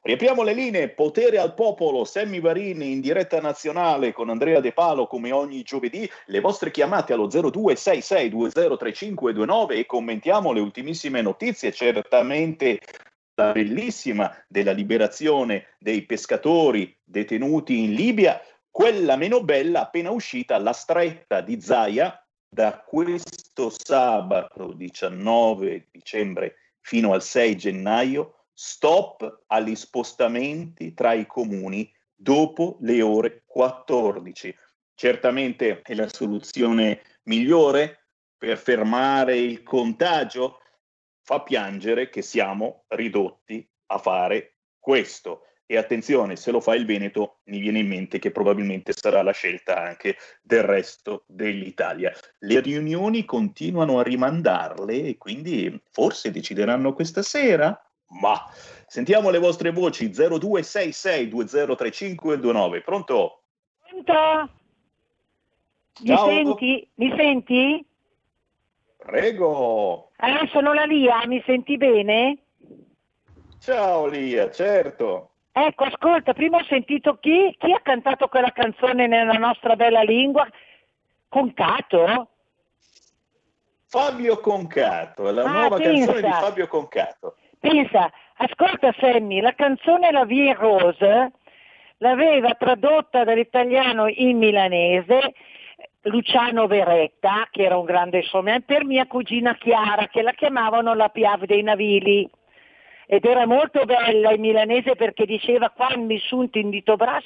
[0.02, 5.08] Riapriamo le linee, potere al popolo, Sammy Varini in diretta nazionale con Andrea De Palo
[5.08, 12.78] come ogni giovedì, le vostre chiamate allo 0266203529 e commentiamo le ultimissime notizie, certamente
[13.34, 18.40] bellissima della liberazione dei pescatori detenuti in Libia,
[18.70, 22.16] quella meno bella appena uscita, la stretta di Zaia,
[22.48, 31.90] da questo sabato 19 dicembre fino al 6 gennaio, stop agli spostamenti tra i comuni
[32.14, 34.54] dopo le ore 14.
[34.94, 40.61] Certamente è la soluzione migliore per fermare il contagio,
[41.22, 45.42] fa piangere che siamo ridotti a fare questo.
[45.64, 49.32] E attenzione, se lo fa il Veneto, mi viene in mente che probabilmente sarà la
[49.32, 52.12] scelta anche del resto dell'Italia.
[52.40, 57.74] Le riunioni continuano a rimandarle e quindi forse decideranno questa sera?
[58.20, 58.46] Ma
[58.86, 62.82] sentiamo le vostre voci 0266203529.
[62.82, 63.44] Pronto?
[63.88, 64.50] Pronto?
[66.00, 66.26] Mi Ciao.
[66.26, 66.86] senti?
[66.96, 67.86] Mi senti?
[69.04, 70.10] Prego.
[70.16, 72.38] Allora sono la Lia, mi senti bene?
[73.58, 75.30] Ciao Lia, certo.
[75.52, 77.54] Ecco, ascolta, prima ho sentito chi?
[77.58, 80.46] Chi ha cantato quella canzone nella nostra bella lingua?
[81.28, 82.28] Concato?
[83.88, 86.40] Fabio Concato, la Ah, nuova canzone di pensa.
[86.40, 87.36] Fabio Concato.
[87.58, 91.32] Pensa, ascolta Sammy, la canzone La Vie Rose
[91.98, 95.34] l'aveva tradotta dall'italiano in milanese
[96.02, 101.08] Luciano Beretta, che era un grande insomma, per mia cugina Chiara, che la chiamavano la
[101.08, 102.28] Piave dei Navili.
[103.06, 107.24] Ed era molto bella in milanese perché diceva quando mi sunt in dito bras,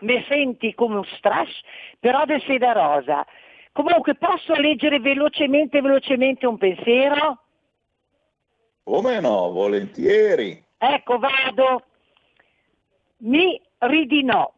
[0.00, 1.50] mi senti come un strass,
[2.00, 3.26] però de seda rosa.
[3.72, 7.42] Comunque posso leggere velocemente, velocemente un pensiero?
[8.82, 10.64] Come no, volentieri.
[10.78, 11.84] Ecco, vado.
[13.18, 14.50] Mi ridinò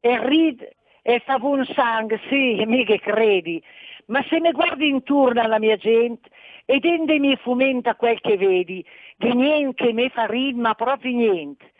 [0.00, 0.73] e rid
[1.06, 3.62] e stavo un sang, sì, mica credi.
[4.06, 6.30] Ma se ne guardi intorno alla mia gente
[6.64, 8.82] ed ende mi fumenta quel che vedi,
[9.18, 11.72] di niente mi fa rid, ma proprio niente.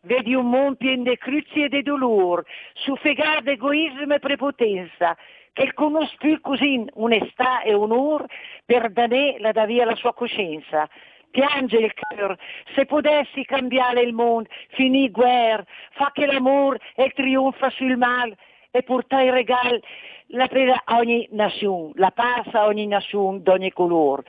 [0.00, 2.42] Vedi un mondo pieno di cruzi e di dolore,
[2.72, 5.16] suffegato egoismo e prepotenza,
[5.52, 8.26] che conosce più così onestà e onore,
[8.64, 10.88] per danè la dà via la sua coscienza.
[11.30, 12.36] Piange il cuore,
[12.74, 18.36] se potessi cambiare il mondo, finì guerra, fa che l'amore e trionfa sul male
[18.72, 19.80] e portare il regalo
[20.28, 24.24] la preda a ogni nazione, la passa a ogni nazione d'ogni colore.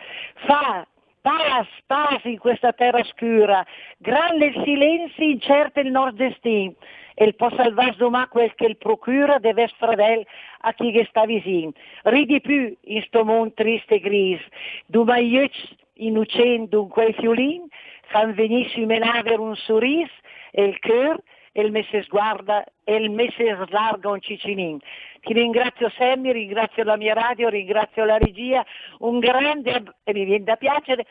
[0.45, 0.85] Fa
[1.23, 3.65] Paz, paz in questa terra scura,
[3.97, 6.73] grande il silenzio, incerto il nostro destino,
[7.13, 10.27] e il può salvare domani quel che il procura deve fradel
[10.63, 11.71] a chi che sta vicino.
[12.03, 14.41] Ridi più in sto mondo triste e gris,
[14.85, 15.47] domani io
[15.93, 17.69] innocente un quel fiolin,
[18.07, 20.11] fan venisse menare un sorriso,
[20.51, 21.17] e il cœur,
[21.61, 24.79] il me se sguarda, e il me se slarga un cicinin.
[25.21, 28.65] Ti ringrazio Sammy, ringrazio la mia radio, ringrazio la regia,
[28.99, 31.05] un grande, e mi viene da piacere,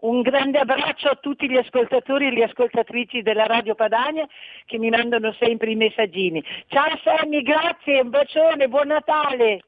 [0.00, 4.26] un grande abbraccio a tutti gli ascoltatori e le ascoltatrici della Radio Padania
[4.66, 6.44] che mi mandano sempre i messaggini.
[6.66, 9.60] Ciao Sammy, grazie, un bacione, buon Natale!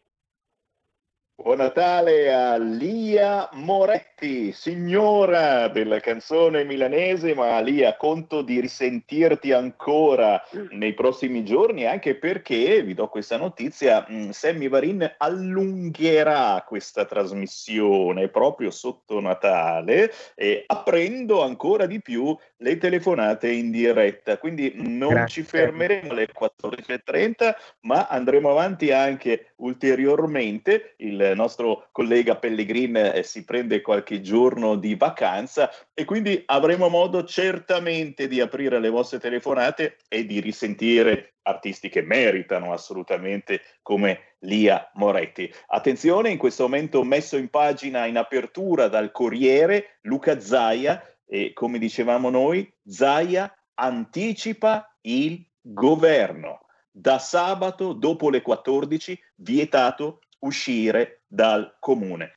[1.39, 10.43] Buon Natale a Lia Moretti, signora della canzone milanese, ma Lia, conto di risentirti ancora
[10.71, 18.29] nei prossimi giorni, anche perché, vi do questa notizia, mh, Sammy Varin allungherà questa trasmissione
[18.29, 24.39] proprio sotto Natale, eh, aprendo ancora di più le telefonate in diretta.
[24.39, 25.43] Quindi non Grazie.
[25.43, 30.95] ci fermeremo alle 14.30, ma andremo avanti anche ulteriormente.
[30.99, 37.25] Il nostro collega Pellegrin eh, si prende qualche giorno di vacanza e quindi avremo modo
[37.25, 44.91] certamente di aprire le vostre telefonate e di risentire artisti che meritano assolutamente come Lia
[44.95, 45.53] Moretti.
[45.69, 51.79] Attenzione, in questo momento messo in pagina in apertura dal Corriere Luca Zaia e come
[51.79, 56.61] dicevamo noi, Zaia anticipa il governo.
[56.91, 62.33] Da sabato dopo le 14 vietato uscire dal comune.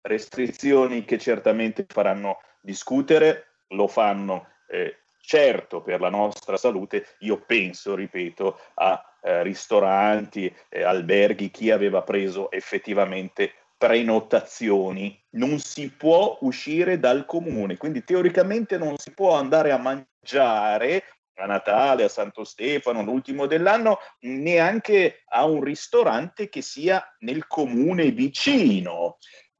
[0.00, 7.94] Restrizioni che certamente faranno discutere, lo fanno eh, certo per la nostra salute, io penso,
[7.94, 16.98] ripeto, a eh, ristoranti, eh, alberghi, chi aveva preso effettivamente prenotazioni, non si può uscire
[16.98, 21.04] dal comune, quindi teoricamente non si può andare a mangiare
[21.38, 28.10] a Natale, a Santo Stefano, l'ultimo dell'anno, neanche a un ristorante che sia nel comune
[28.10, 29.18] vicino.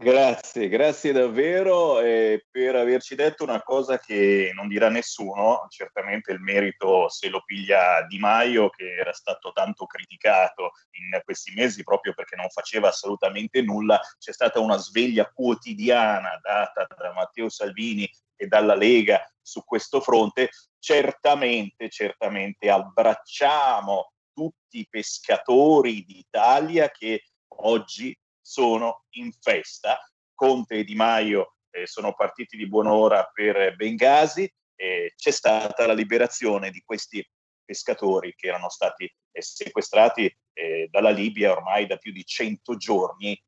[0.00, 6.38] Grazie, grazie davvero eh, per averci detto una cosa che non dirà nessuno, certamente il
[6.38, 12.12] merito se lo piglia Di Maio che era stato tanto criticato in questi mesi proprio
[12.14, 18.46] perché non faceva assolutamente nulla, c'è stata una sveglia quotidiana data da Matteo Salvini e
[18.46, 27.24] dalla Lega su questo fronte, certamente, certamente abbracciamo tutti i pescatori d'Italia che
[27.62, 28.16] oggi
[28.48, 29.98] sono in festa.
[30.34, 35.92] Conte e Di Maio eh, sono partiti di buon'ora per Bengasi e c'è stata la
[35.92, 37.22] liberazione di questi
[37.62, 43.38] pescatori che erano stati eh, sequestrati eh, dalla Libia ormai da più di 100 giorni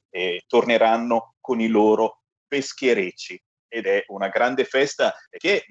[0.48, 5.64] torneranno con i loro pescherecci ed è una grande festa che,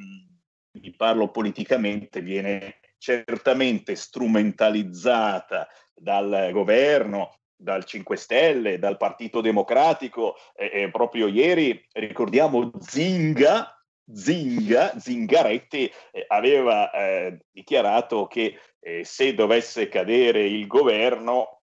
[0.71, 10.71] vi parlo politicamente, viene certamente strumentalizzata dal governo, dal 5 Stelle, dal Partito Democratico, e,
[10.73, 13.77] e proprio ieri ricordiamo Zinga,
[14.11, 21.61] Zinga, Zingaretti eh, aveva eh, dichiarato che eh, se dovesse cadere il governo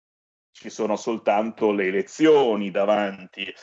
[0.52, 3.54] ci sono soltanto le elezioni davanti.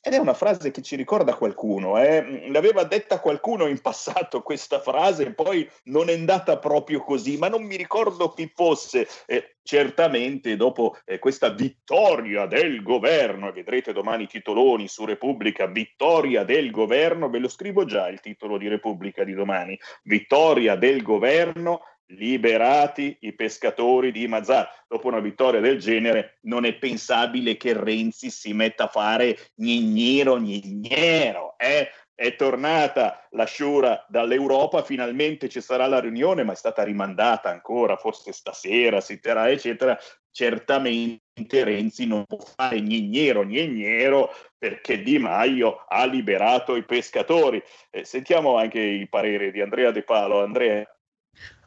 [0.00, 2.48] Ed è una frase che ci ricorda qualcuno, eh?
[2.50, 7.64] l'aveva detta qualcuno in passato questa frase, poi non è andata proprio così, ma non
[7.64, 9.08] mi ricordo chi fosse.
[9.26, 16.70] Eh, certamente dopo eh, questa vittoria del governo, vedrete domani titoloni su Repubblica, vittoria del
[16.70, 23.16] governo, ve lo scrivo già il titolo di Repubblica di domani, vittoria del governo, liberati
[23.20, 24.84] i pescatori di Mazzar.
[24.88, 30.38] Dopo una vittoria del genere non è pensabile che Renzi si metta a fare gnignero
[30.38, 31.54] gnignero.
[31.58, 31.88] Eh?
[32.14, 37.96] È tornata la sciura dall'Europa, finalmente ci sarà la riunione, ma è stata rimandata ancora,
[37.96, 39.96] forse stasera, eccetera, eccetera.
[40.30, 47.62] Certamente Renzi non può fare gnignero gnignero perché Di Maio ha liberato i pescatori.
[47.90, 50.42] Eh, sentiamo anche il parere di Andrea De Palo.
[50.42, 50.84] Andrea.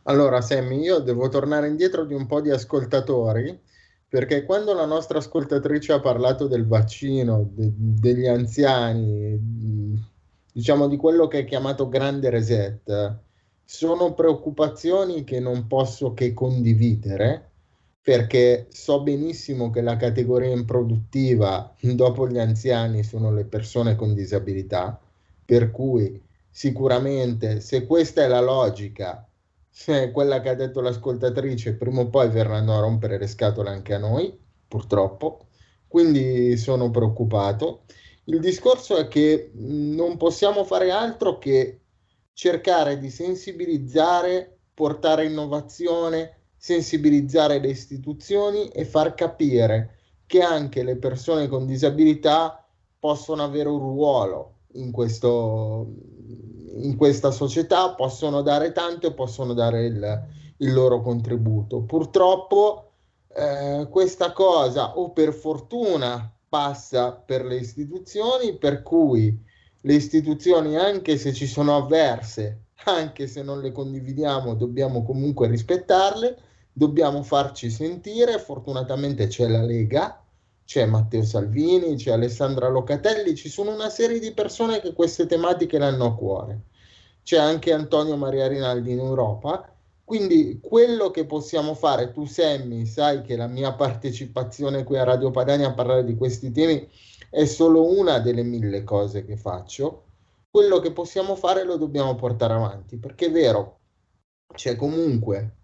[0.03, 3.59] Allora, Sammy, io devo tornare indietro di un po' di ascoltatori,
[4.07, 9.39] perché quando la nostra ascoltatrice ha parlato del vaccino, de- degli anziani,
[10.51, 13.19] diciamo di quello che è chiamato grande reset,
[13.63, 17.51] sono preoccupazioni che non posso che condividere
[18.01, 24.99] perché so benissimo che la categoria improduttiva dopo gli anziani sono le persone con disabilità,
[25.45, 29.25] per cui sicuramente se questa è la logica,
[29.85, 33.93] è quella che ha detto l'ascoltatrice, prima o poi verranno a rompere le scatole anche
[33.93, 35.47] a noi, purtroppo,
[35.87, 37.83] quindi sono preoccupato.
[38.25, 41.81] Il discorso è che non possiamo fare altro che
[42.33, 49.97] cercare di sensibilizzare, portare innovazione, sensibilizzare le istituzioni e far capire
[50.27, 52.65] che anche le persone con disabilità
[52.99, 55.91] possono avere un ruolo in, questo,
[56.75, 61.81] in questa società, possono dare tanto e possono dare il, il loro contributo.
[61.81, 62.91] Purtroppo
[63.35, 69.37] eh, questa cosa o per fortuna passa per le istituzioni, per cui
[69.81, 76.49] le istituzioni, anche se ci sono avverse, anche se non le condividiamo, dobbiamo comunque rispettarle
[76.71, 78.39] dobbiamo farci sentire.
[78.39, 80.20] Fortunatamente c'è la Lega,
[80.71, 85.77] c'è Matteo Salvini, c'è Alessandra Locatelli, ci sono una serie di persone che queste tematiche
[85.77, 86.61] le hanno a cuore.
[87.23, 89.69] C'è anche Antonio Maria Rinaldi in Europa.
[90.05, 95.29] Quindi quello che possiamo fare, tu Sammy, sai che la mia partecipazione qui a Radio
[95.29, 96.89] Padania a parlare di questi temi
[97.29, 100.05] è solo una delle mille cose che faccio.
[100.49, 103.79] Quello che possiamo fare lo dobbiamo portare avanti, perché è vero,
[104.53, 105.55] c'è comunque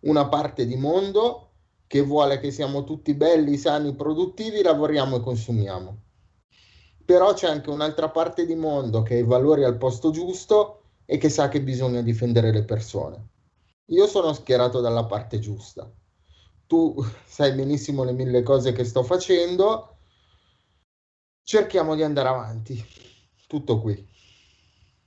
[0.00, 1.47] una parte di mondo
[1.88, 5.98] che vuole che siamo tutti belli, sani, produttivi, lavoriamo e consumiamo.
[7.04, 11.16] Però c'è anche un'altra parte di mondo che ha i valori al posto giusto e
[11.16, 13.28] che sa che bisogna difendere le persone.
[13.86, 15.90] Io sono schierato dalla parte giusta.
[16.66, 19.96] Tu sai benissimo le mille cose che sto facendo.
[21.42, 22.84] Cerchiamo di andare avanti.
[23.46, 24.16] Tutto qui.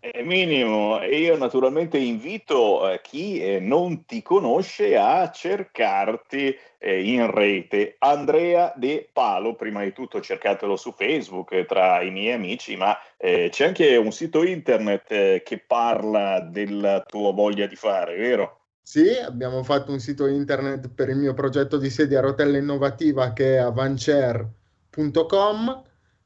[0.04, 6.56] Eh, minimo, io naturalmente invito eh, chi eh, non ti conosce a cercarti
[6.90, 7.96] in rete.
[8.00, 12.98] Andrea De Palo, prima di tutto cercatelo su Facebook eh, tra i miei amici, ma
[13.18, 18.60] eh, c'è anche un sito internet che parla della tua voglia di fare, vero?
[18.82, 23.32] Sì, abbiamo fatto un sito internet per il mio progetto di sedia a rotelle innovativa
[23.34, 24.50] che è avancer.com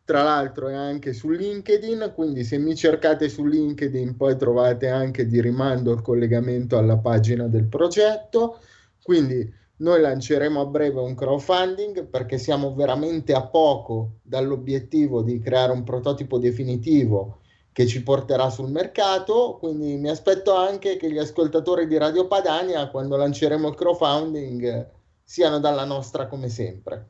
[0.05, 5.25] tra l'altro è anche su LinkedIn, quindi se mi cercate su LinkedIn poi trovate anche
[5.25, 8.59] di rimando il collegamento alla pagina del progetto.
[9.01, 15.71] Quindi noi lanceremo a breve un crowdfunding perché siamo veramente a poco dall'obiettivo di creare
[15.71, 17.39] un prototipo definitivo
[17.73, 22.89] che ci porterà sul mercato, quindi mi aspetto anche che gli ascoltatori di Radio Padania
[22.89, 24.91] quando lanceremo il crowdfunding
[25.25, 27.09] siano dalla nostra come sempre.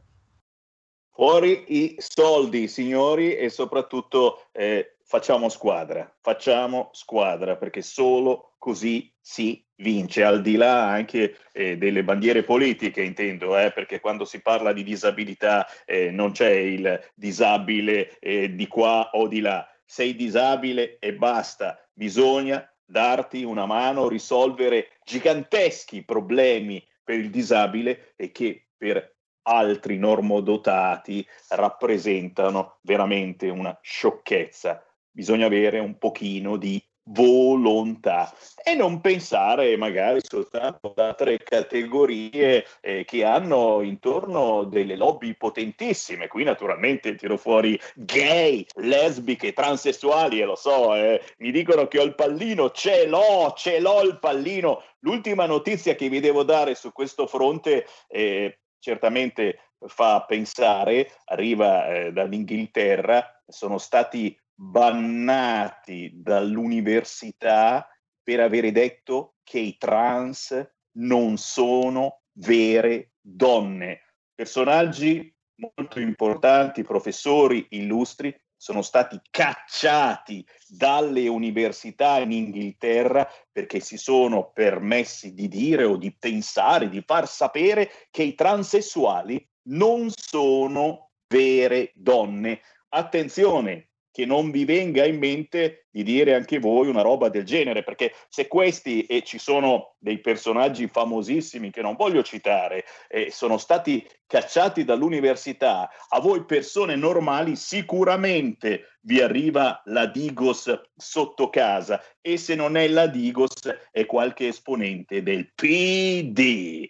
[1.11, 9.64] Fuori i soldi, signori, e soprattutto eh, facciamo squadra, facciamo squadra, perché solo così si
[9.77, 14.73] vince, al di là anche eh, delle bandiere politiche, intendo, eh, perché quando si parla
[14.73, 20.97] di disabilità eh, non c'è il disabile eh, di qua o di là, sei disabile
[20.99, 29.15] e basta, bisogna darti una mano, risolvere giganteschi problemi per il disabile e che per
[29.47, 34.83] altri normodotati rappresentano veramente una sciocchezza.
[35.09, 38.33] Bisogna avere un pochino di volontà
[38.63, 46.27] e non pensare magari soltanto ad altre categorie eh, che hanno intorno delle lobby potentissime.
[46.27, 52.03] Qui naturalmente tiro fuori gay, lesbiche, transessuali e lo so, eh, mi dicono che ho
[52.03, 54.81] il pallino, ce l'ho, ce l'ho il pallino.
[54.99, 62.11] L'ultima notizia che vi devo dare su questo fronte eh, certamente fa pensare, arriva eh,
[62.11, 67.87] dall'Inghilterra, sono stati bannati dall'università
[68.23, 74.01] per avere detto che i trans non sono vere donne.
[74.33, 84.51] Personaggi molto importanti, professori illustri, sono stati cacciati dalle università in Inghilterra perché si sono
[84.51, 91.91] permessi di dire o di pensare, di far sapere che i transessuali non sono vere
[91.93, 92.61] donne.
[92.89, 97.83] Attenzione, che non vi venga in mente di dire anche voi una roba del genere,
[97.83, 103.57] perché se questi, e ci sono dei personaggi famosissimi che non voglio citare, eh, sono
[103.57, 112.37] stati cacciati dall'università, a voi persone normali sicuramente vi arriva la Digos sotto casa e
[112.37, 116.87] se non è la Digos è qualche esponente del PD.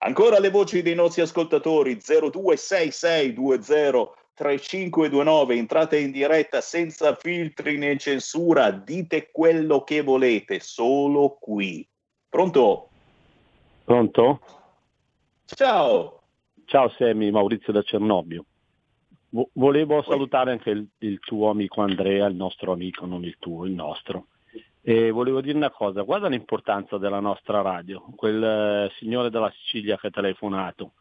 [0.00, 8.70] Ancora le voci dei nostri ascoltatori 026620 3529, entrate in diretta senza filtri né censura,
[8.70, 11.86] dite quello che volete, solo qui.
[12.28, 12.88] Pronto?
[13.84, 14.40] Pronto?
[15.44, 16.22] Ciao.
[16.66, 18.44] Ciao Semi, Maurizio da Cernobbio.
[19.30, 23.64] Vo- volevo salutare anche il, il tuo amico Andrea, il nostro amico, non il tuo,
[23.64, 24.28] il nostro.
[24.80, 29.98] E volevo dire una cosa, guarda l'importanza della nostra radio, quel eh, signore della Sicilia
[29.98, 30.92] che ha telefonato,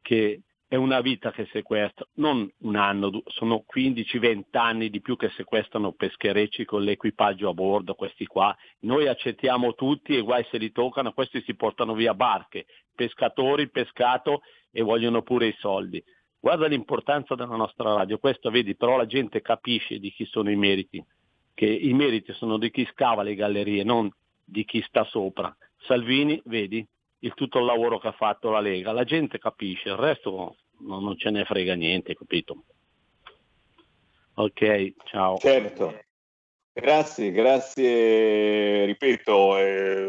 [0.00, 5.28] che è una vita che sequestra, non un anno, sono 15-20 anni di più che
[5.30, 8.56] sequestrano pescherecci con l'equipaggio a bordo, questi qua.
[8.82, 14.42] Noi accettiamo tutti e guai se li toccano, questi si portano via barche, pescatori, pescato
[14.70, 16.00] e vogliono pure i soldi.
[16.38, 20.56] Guarda l'importanza della nostra radio, questo vedi, però la gente capisce di chi sono i
[20.56, 21.04] meriti,
[21.52, 24.08] che i meriti sono di chi scava le gallerie, non
[24.44, 25.52] di chi sta sopra.
[25.78, 26.86] Salvini, vedi,
[27.20, 31.00] il tutto il lavoro che ha fatto la Lega, la gente capisce, il resto no-
[31.00, 32.64] non ce ne frega niente, capito?
[34.34, 35.36] Ok, ciao.
[35.38, 35.98] Certo.
[36.72, 40.06] Grazie, grazie, ripeto, eh,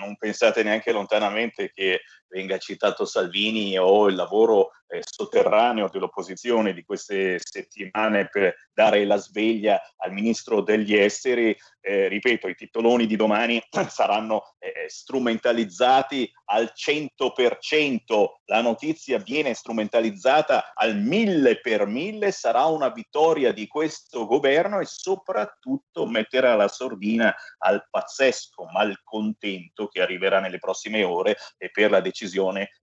[0.00, 2.02] non pensate neanche lontanamente che
[2.34, 9.16] venga citato Salvini o il lavoro eh, sotterraneo dell'opposizione di queste settimane per dare la
[9.16, 11.56] sveglia al ministro degli esteri.
[11.80, 20.72] Eh, ripeto, i titoloni di domani saranno eh, strumentalizzati al 100%, la notizia viene strumentalizzata
[20.74, 27.34] al mille per mille, sarà una vittoria di questo governo e soprattutto metterà la sordina
[27.58, 32.23] al pazzesco malcontento che arriverà nelle prossime ore e per la decisione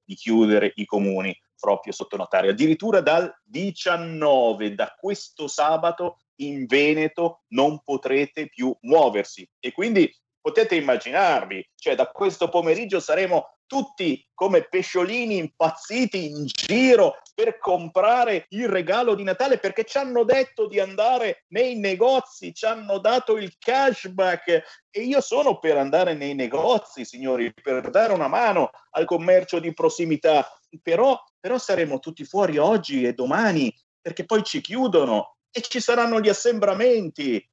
[0.04, 2.52] di chiudere i comuni proprio sotto notario.
[2.52, 10.12] Addirittura dal 19, da questo sabato in Veneto non potrete più muoversi e quindi
[10.42, 18.44] potete immaginarvi, cioè da questo pomeriggio saremo tutti come pesciolini impazziti in giro per comprare
[18.50, 23.38] il regalo di Natale perché ci hanno detto di andare nei negozi, ci hanno dato
[23.38, 24.90] il cashback.
[24.90, 29.74] E io sono per andare nei negozi, signori, per dare una mano al commercio di
[29.74, 30.46] prossimità,
[30.82, 36.20] però, però saremo tutti fuori oggi e domani perché poi ci chiudono e ci saranno
[36.20, 37.50] gli assembramenti,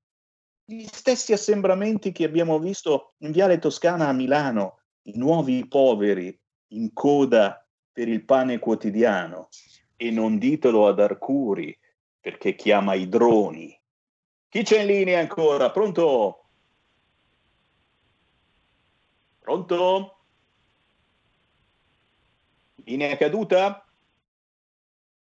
[0.65, 4.78] gli stessi assembramenti che abbiamo visto in Viale Toscana a Milano,
[5.09, 6.39] i nuovi poveri
[6.69, 9.49] in coda per il pane quotidiano.
[9.97, 11.77] E non ditelo ad Arcuri,
[12.21, 13.77] perché chiama i droni.
[14.49, 15.71] Chi c'è in linea ancora?
[15.71, 16.51] Pronto?
[19.41, 20.25] Pronto?
[22.85, 23.85] Linea caduta?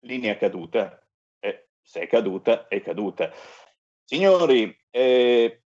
[0.00, 1.06] Linea caduta.
[1.40, 3.30] Eh, se è caduta, è caduta.
[4.04, 5.63] Signori, eh,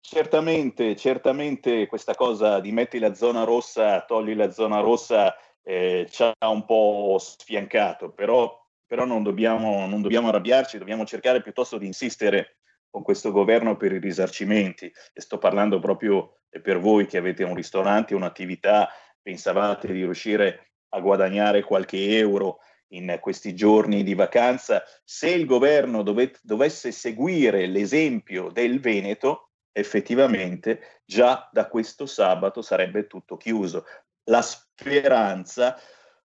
[0.00, 6.22] certamente, certamente questa cosa di metti la zona rossa, togli la zona rossa, eh, ci
[6.22, 11.86] ha un po' sfiancato, però, però non, dobbiamo, non dobbiamo arrabbiarci, dobbiamo cercare piuttosto di
[11.86, 12.58] insistere
[12.90, 14.90] con questo governo per i risarcimenti.
[15.12, 18.88] E sto parlando proprio per voi che avete un ristorante, un'attività,
[19.20, 22.60] pensavate di riuscire a guadagnare qualche euro
[22.92, 31.00] in questi giorni di vacanza, se il governo dove, dovesse seguire l'esempio del Veneto, effettivamente
[31.04, 33.84] già da questo sabato sarebbe tutto chiuso.
[34.24, 35.78] La speranza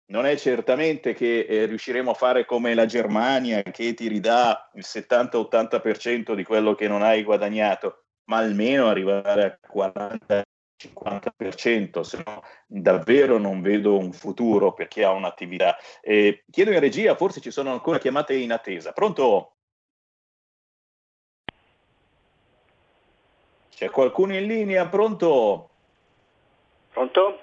[0.07, 4.85] non è certamente che eh, riusciremo a fare come la Germania che ti ridà il
[4.87, 10.43] 70-80% di quello che non hai guadagnato, ma almeno arrivare a 40
[10.83, 15.77] 50%, se no davvero non vedo un futuro per chi ha un'attività.
[16.01, 18.93] Eh, chiedo in regia, forse ci sono ancora chiamate in attesa.
[18.93, 19.57] Pronto?
[23.75, 24.87] C'è qualcuno in linea?
[24.87, 25.69] Pronto?
[26.93, 27.39] Pronto?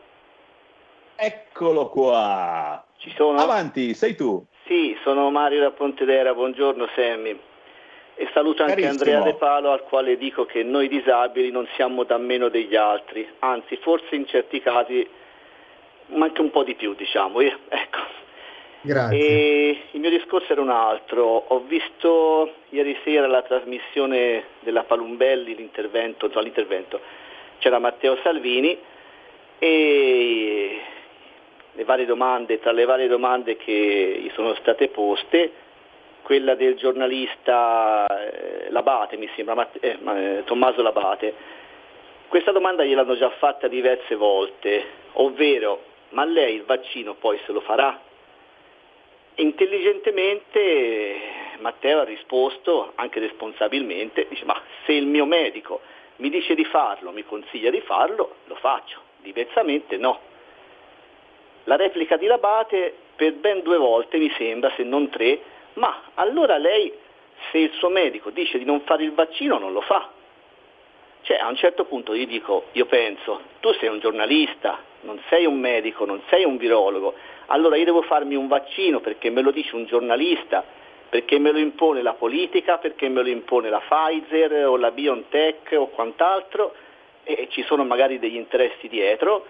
[1.15, 2.83] Eccolo qua.
[2.97, 3.39] Ci sono?
[3.39, 4.43] Avanti, sei tu.
[4.65, 7.37] Sì, sono Mario da Pontedera, buongiorno Sammy.
[8.15, 9.11] E saluto anche Carissimo.
[9.11, 13.27] Andrea De Palo al quale dico che noi disabili non siamo da meno degli altri,
[13.39, 15.07] anzi forse in certi casi
[16.07, 17.39] ma anche un po' di più diciamo.
[17.39, 17.99] Eh, Ecco.
[18.81, 19.17] Grazie.
[19.19, 21.25] E il mio discorso era un altro.
[21.47, 26.99] Ho visto ieri sera la trasmissione della Palumbelli, l'intervento, insomma, l'intervento.
[27.59, 28.77] c'era Matteo Salvini
[29.59, 30.81] e
[31.73, 35.51] le varie domande, tra le varie domande che gli sono state poste,
[36.21, 41.33] quella del giornalista eh, Labate, mi sembra, Matt- eh, eh, Tommaso Labate.
[42.27, 47.61] Questa domanda gliel'hanno già fatta diverse volte, ovvero, ma lei il vaccino poi se lo
[47.61, 47.99] farà?
[49.39, 51.17] Intelligentemente
[51.59, 55.79] Matteo ha risposto, anche responsabilmente, dice ma se il mio medico
[56.17, 60.19] mi dice di farlo, mi consiglia di farlo, lo faccio, diversamente no.
[61.63, 65.39] La replica di Labate per ben due volte mi sembra, se non tre,
[65.75, 66.91] ma allora lei
[67.51, 70.11] se il suo medico dice di non fare il vaccino non lo fa.
[71.21, 75.45] Cioè a un certo punto io dico, io penso, tu sei un giornalista, non sei
[75.45, 77.13] un medico, non sei un virologo,
[77.47, 80.63] allora io devo farmi un vaccino perché me lo dice un giornalista,
[81.09, 85.75] perché me lo impone la politica, perché me lo impone la Pfizer o la BioNTech
[85.77, 86.73] o quant'altro
[87.23, 89.45] e ci sono magari degli interessi dietro,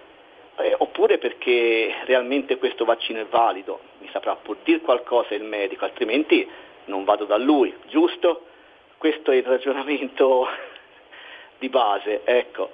[0.58, 5.86] eh, oppure perché realmente questo vaccino è valido, mi saprà pur dire qualcosa il medico,
[5.86, 6.48] altrimenti
[6.86, 8.46] non vado da lui, giusto?
[8.98, 10.48] Questo è il ragionamento
[11.60, 12.72] di base, ecco.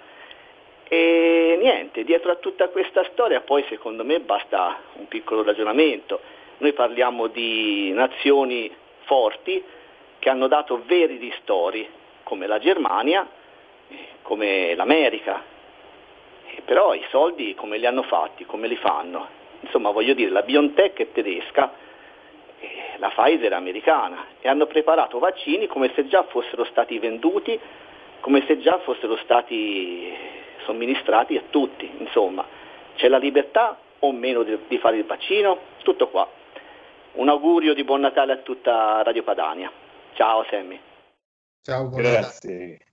[0.87, 6.19] E niente, dietro a tutta questa storia poi secondo me basta un piccolo ragionamento.
[6.57, 8.71] Noi parliamo di nazioni
[9.05, 9.63] forti
[10.19, 11.87] che hanno dato veri ristori,
[12.23, 13.27] come la Germania,
[14.21, 15.43] come l'America.
[16.47, 19.27] E però i soldi come li hanno fatti, come li fanno?
[19.61, 21.73] Insomma, voglio dire, la BioNTech è tedesca,
[22.59, 27.59] e la Pfizer è americana e hanno preparato vaccini come se già fossero stati venduti,
[28.19, 30.13] come se già fossero stati
[30.65, 32.45] somministrati a tutti, insomma,
[32.95, 35.59] c'è la libertà o meno di, di fare il vaccino?
[35.83, 36.27] Tutto qua.
[37.13, 39.71] Un augurio di buon Natale a tutta Radio Padania.
[40.13, 40.79] Ciao Sammy.
[41.61, 42.84] Ciao, Grazie.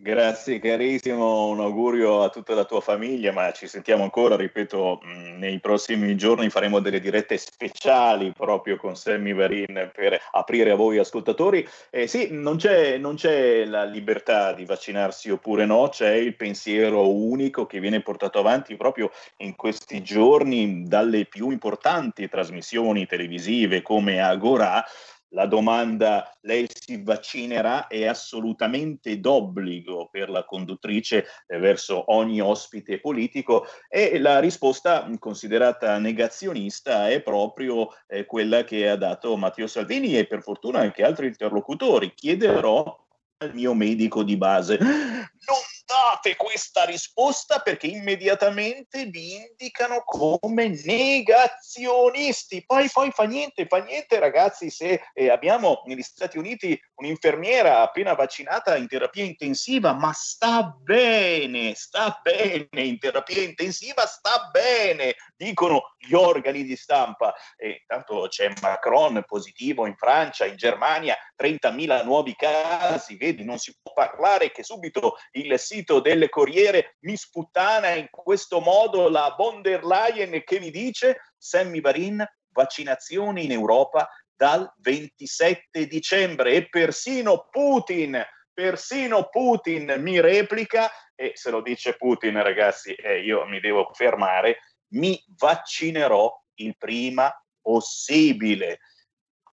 [0.00, 5.38] Grazie carissimo, un augurio a tutta la tua famiglia, ma ci sentiamo ancora, ripeto, mh,
[5.38, 10.98] nei prossimi giorni faremo delle dirette speciali proprio con Sammy Varin per aprire a voi
[10.98, 11.68] ascoltatori.
[11.90, 17.12] Eh, sì, non c'è, non c'è la libertà di vaccinarsi oppure no, c'è il pensiero
[17.12, 24.20] unico che viene portato avanti proprio in questi giorni dalle più importanti trasmissioni televisive come
[24.20, 24.84] Agora
[25.30, 33.00] la domanda lei si vaccinerà è assolutamente d'obbligo per la conduttrice eh, verso ogni ospite
[33.00, 40.16] politico e la risposta considerata negazionista è proprio eh, quella che ha dato Matteo Salvini
[40.16, 42.14] e per fortuna anche altri interlocutori.
[42.14, 43.06] Chiederò
[43.38, 44.78] al mio medico di base.
[45.48, 45.56] Non
[45.88, 52.62] date questa risposta perché immediatamente vi indicano come negazionisti.
[52.66, 58.12] Poi, poi fa niente, fa niente ragazzi se eh, abbiamo negli Stati Uniti un'infermiera appena
[58.12, 65.94] vaccinata in terapia intensiva, ma sta bene, sta bene in terapia intensiva, sta bene, dicono
[65.96, 67.34] gli organi di stampa.
[67.56, 73.74] E intanto c'è Macron positivo in Francia, in Germania, 30.000 nuovi casi, vedi, non si
[73.80, 79.62] può parlare che subito il sito del Corriere mi sputtana in questo modo la von
[79.62, 87.48] der Leyen che vi dice Sammy Varin, vaccinazioni in Europa dal 27 dicembre e persino
[87.50, 88.20] Putin,
[88.52, 94.58] persino Putin mi replica e se lo dice Putin ragazzi eh, io mi devo fermare,
[94.94, 98.80] mi vaccinerò il prima possibile.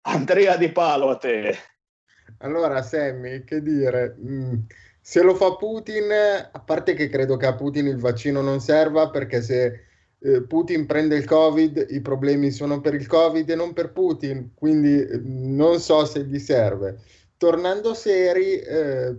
[0.02, 1.58] Andrea Di Palo a te.
[2.40, 4.16] Allora, Sammy, che dire?
[4.20, 4.62] Mm,
[5.08, 6.10] se lo fa Putin,
[6.52, 9.82] a parte che credo che a Putin il vaccino non serva, perché se
[10.18, 14.54] eh, Putin prende il Covid, i problemi sono per il Covid e non per Putin,
[14.56, 17.02] quindi eh, non so se gli serve.
[17.38, 19.16] Tornando seri, eh,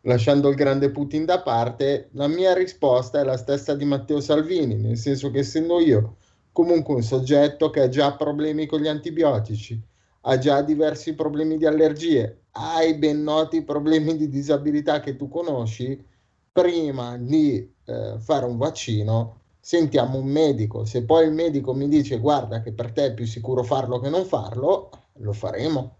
[0.00, 4.76] lasciando il grande Putin da parte, la mia risposta è la stessa di Matteo Salvini,
[4.76, 6.16] nel senso che essendo io
[6.52, 9.78] comunque un soggetto che ha già problemi con gli antibiotici,
[10.22, 15.28] ha già diversi problemi di allergie, ha i ben noti problemi di disabilità che tu
[15.28, 16.02] conosci,
[16.50, 20.84] prima di eh, fare un vaccino sentiamo un medico.
[20.84, 24.08] Se poi il medico mi dice guarda che per te è più sicuro farlo che
[24.08, 25.98] non farlo, lo faremo.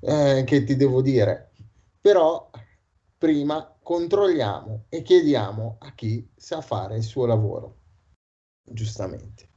[0.00, 1.50] Eh, che ti devo dire?
[2.00, 2.48] Però
[3.18, 7.76] prima controlliamo e chiediamo a chi sa fare il suo lavoro.
[8.62, 9.48] Giustamente.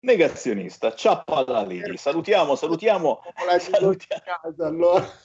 [0.00, 1.82] Negazionista, ciappa lì.
[1.96, 3.20] Salutiamo, salutiamo.
[3.58, 4.22] salutiamo.
[4.24, 5.24] Casa, allora.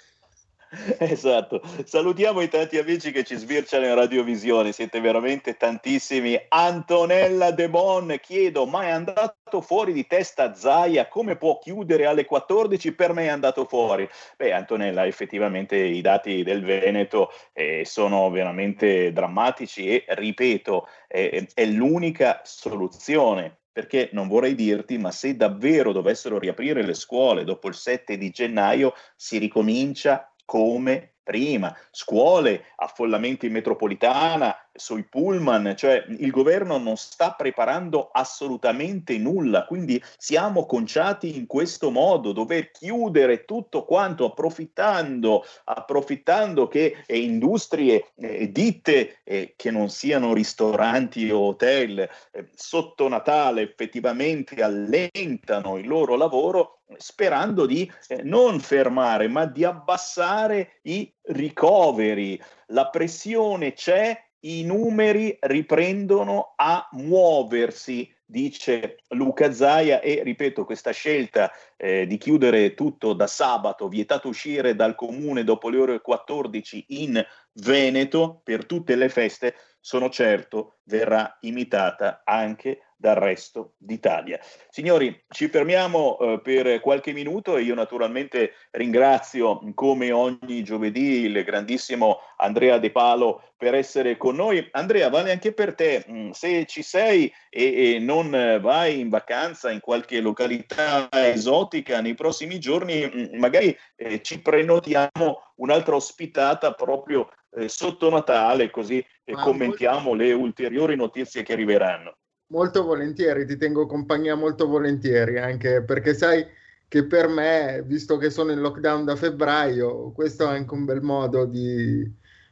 [0.99, 6.39] Esatto, salutiamo i tanti amici che ci sbirciano in radiovisione, siete veramente tantissimi.
[6.47, 11.07] Antonella De Bon, chiedo, ma è andato fuori di testa Zaia?
[11.09, 12.93] Come può chiudere alle 14?
[12.93, 14.07] Per me è andato fuori.
[14.37, 21.65] Beh, Antonella, effettivamente i dati del Veneto eh, sono veramente drammatici e, ripeto, eh, è
[21.65, 27.73] l'unica soluzione perché non vorrei dirti, ma se davvero dovessero riaprire le scuole dopo il
[27.73, 36.31] 7 di gennaio, si ricomincia come prima, scuole, affollamenti in metropolitana, sui pullman, cioè il
[36.31, 43.83] governo non sta preparando assolutamente nulla, quindi siamo conciati in questo modo, dover chiudere tutto
[43.83, 51.99] quanto approfittando, approfittando che eh, industrie, eh, ditte eh, che non siano ristoranti o hotel,
[51.99, 59.63] eh, sotto Natale effettivamente allentano il loro lavoro sperando di eh, non fermare, ma di
[59.63, 62.41] abbassare i ricoveri.
[62.67, 71.51] La pressione c'è, i numeri riprendono a muoversi, dice Luca Zaia e ripeto questa scelta
[71.77, 77.23] eh, di chiudere tutto da sabato, vietato uscire dal comune dopo le ore 14 in
[77.53, 84.39] Veneto per tutte le feste, sono certo verrà imitata anche dal resto d'Italia.
[84.69, 91.43] Signori, ci fermiamo eh, per qualche minuto e io naturalmente ringrazio come ogni giovedì il
[91.43, 94.67] grandissimo Andrea De Palo per essere con noi.
[94.71, 99.71] Andrea, vale anche per te, mm, se ci sei e, e non vai in vacanza
[99.71, 107.27] in qualche località esotica nei prossimi giorni, mm, magari eh, ci prenotiamo un'altra ospitata proprio
[107.55, 112.17] eh, sotto Natale, così eh, commentiamo le ulteriori notizie che arriveranno.
[112.51, 116.45] Molto volentieri, ti tengo compagnia molto volentieri, anche perché sai
[116.85, 121.01] che per me, visto che sono in lockdown da febbraio, questo è anche un bel
[121.01, 122.05] modo di,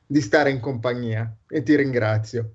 [0.06, 2.54] di stare in compagnia e ti ringrazio.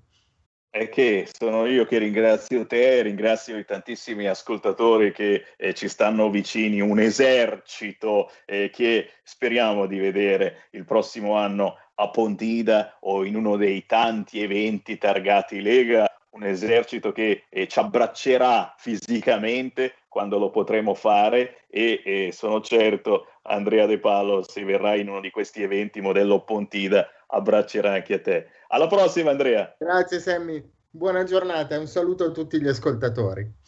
[0.71, 6.31] È che sono io che ringrazio te, ringrazio i tantissimi ascoltatori che eh, ci stanno
[6.31, 13.35] vicini, un esercito eh, che speriamo di vedere il prossimo anno a Pontida o in
[13.35, 20.49] uno dei tanti eventi targati Lega un esercito che eh, ci abbraccerà fisicamente quando lo
[20.49, 25.63] potremo fare e, e, sono certo Andrea De Palo se verrà in uno di questi
[25.63, 28.47] eventi modello Pontida abbraccerà anche a te.
[28.69, 29.75] Alla prossima Andrea.
[29.77, 33.63] Grazie Sammy, buona giornata e un saluto a tutti gli ascoltatori.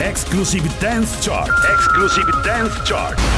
[0.00, 1.50] Exclusive Dance Chart.
[1.70, 3.37] Exclusive Dance Chart.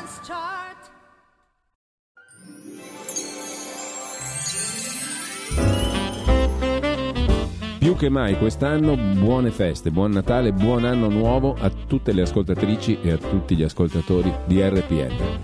[7.91, 12.99] Più che mai quest'anno buone feste, buon Natale, buon anno nuovo a tutte le ascoltatrici
[13.01, 15.39] e a tutti gli ascoltatori di RPL.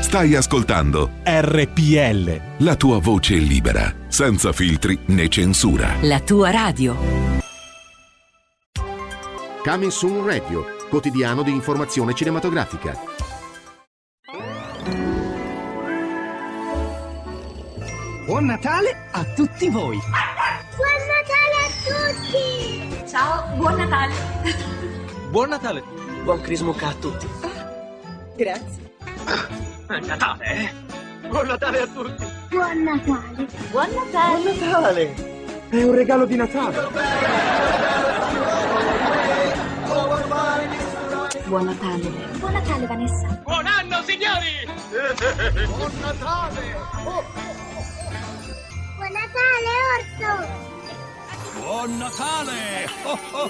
[0.00, 2.40] Stai ascoltando RPL.
[2.64, 5.96] la tua voce libera, senza filtri né censura.
[6.00, 6.96] La tua radio.
[9.62, 13.24] Coming Soon Radio, quotidiano di informazione cinematografica.
[18.26, 19.98] Buon Natale a tutti voi!
[20.76, 23.08] Buon Natale a tutti!
[23.08, 24.14] Ciao, buon Natale.
[25.30, 25.82] Buon Natale!
[26.24, 27.28] Buon Crismucca a tutti!
[28.36, 28.94] Grazie.
[29.86, 31.28] Natale, eh?
[31.28, 32.24] Buon Natale a tutti!
[32.50, 33.46] Buon Natale.
[33.70, 34.52] Buon Natale.
[34.52, 35.14] Buon Natale!
[35.68, 36.88] È un regalo di Natale!
[41.46, 42.10] Buon Natale.
[42.40, 43.40] Buon Natale, Vanessa.
[43.44, 44.66] Buon anno, signori!
[45.66, 46.74] Buon Natale!
[48.96, 50.32] Buon Natale, Orso.
[51.60, 52.88] Buon Natale!
[53.04, 53.46] Oh, oh,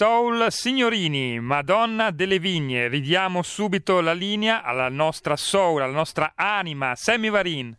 [0.00, 2.88] Soul Signorini, Madonna delle Vigne.
[2.88, 7.78] Ridiamo subito la linea alla nostra soul, alla nostra anima, Sammy Varin.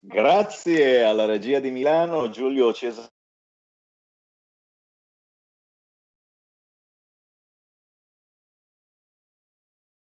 [0.00, 3.06] Grazie alla regia di Milano, Giulio Cesare.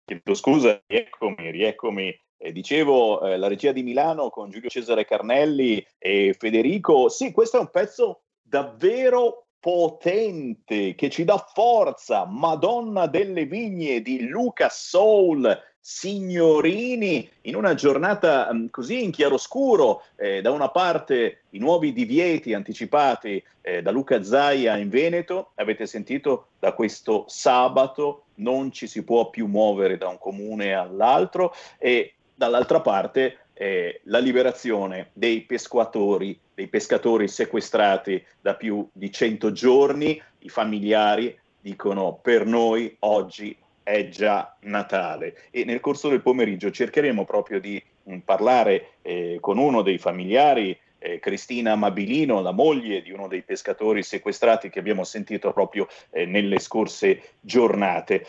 [0.03, 2.21] Chiedo scusa, rieccomi, rieccomi.
[2.37, 7.07] Eh, dicevo, eh, la regia di Milano con Giulio Cesare Carnelli e Federico.
[7.07, 12.25] Sì, questo è un pezzo davvero potente che ci dà forza.
[12.25, 20.41] Madonna delle Vigne di Luca Soul signorini in una giornata mh, così in chiaroscuro, eh,
[20.41, 26.49] da una parte i nuovi divieti anticipati eh, da Luca Zaia in Veneto, avete sentito
[26.59, 32.81] da questo sabato non ci si può più muovere da un comune all'altro e dall'altra
[32.81, 40.49] parte eh, la liberazione dei pescatori, dei pescatori sequestrati da più di 100 giorni, i
[40.49, 43.53] familiari dicono per noi oggi
[43.83, 45.35] è già Natale.
[45.51, 50.77] E nel corso del pomeriggio cercheremo proprio di mh, parlare eh, con uno dei familiari
[50.97, 56.25] eh, Cristina Mabilino, la moglie di uno dei pescatori sequestrati che abbiamo sentito proprio eh,
[56.25, 58.25] nelle scorse giornate.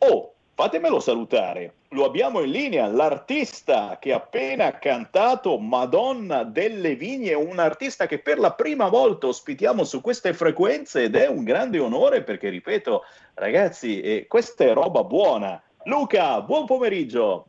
[0.00, 7.32] Oh, fatemelo salutare, lo abbiamo in linea, l'artista che ha appena cantato Madonna delle Vigne,
[7.32, 11.78] un artista che per la prima volta ospitiamo su queste frequenze ed è un grande
[11.78, 13.02] onore perché, ripeto,
[13.34, 15.60] ragazzi, eh, questa è roba buona.
[15.84, 17.46] Luca, buon pomeriggio.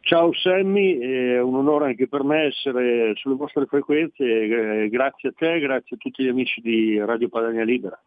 [0.00, 5.32] Ciao Sammy, è un onore anche per me essere sulle vostre frequenze, eh, grazie a
[5.36, 8.00] te, grazie a tutti gli amici di Radio Padania Libera.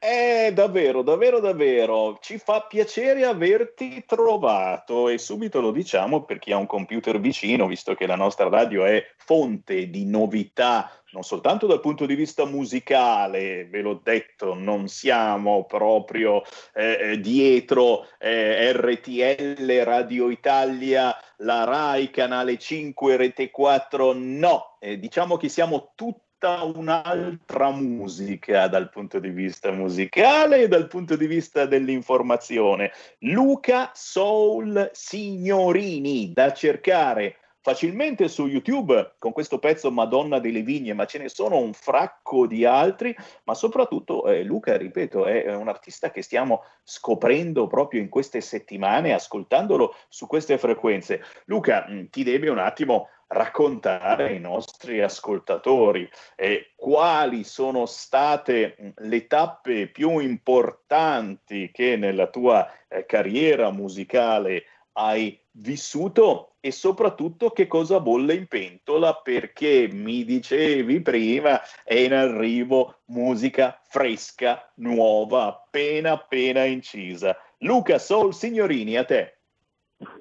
[0.00, 2.18] Eh, davvero, davvero, davvero.
[2.20, 7.66] Ci fa piacere averti trovato e subito lo diciamo per chi ha un computer vicino,
[7.66, 12.44] visto che la nostra radio è fonte di novità, non soltanto dal punto di vista
[12.44, 16.42] musicale, ve l'ho detto, non siamo proprio
[16.74, 25.36] eh, dietro eh, RTL, Radio Italia, la RAI, Canale 5, Rete 4, no, eh, diciamo
[25.36, 31.26] che siamo tutti tutta un'altra musica dal punto di vista musicale e dal punto di
[31.26, 32.92] vista dell'informazione.
[33.22, 41.06] Luca Soul Signorini, da cercare facilmente su YouTube con questo pezzo Madonna delle Vigne, ma
[41.06, 46.12] ce ne sono un fracco di altri, ma soprattutto eh, Luca, ripeto, è un artista
[46.12, 51.20] che stiamo scoprendo proprio in queste settimane, ascoltandolo su queste frequenze.
[51.46, 59.26] Luca, mh, ti devi un attimo raccontare ai nostri ascoltatori eh, quali sono state le
[59.26, 68.00] tappe più importanti che nella tua eh, carriera musicale hai vissuto e soprattutto che cosa
[68.00, 76.64] bolle in pentola perché mi dicevi prima è in arrivo musica fresca, nuova, appena appena
[76.64, 77.36] incisa.
[77.58, 79.38] Luca Soul Signorini, a te.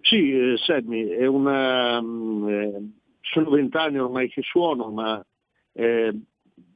[0.02, 2.82] Sì, eh, Sammy, è una, eh,
[3.32, 5.24] sono vent'anni ormai che suono, ma
[5.74, 6.14] eh,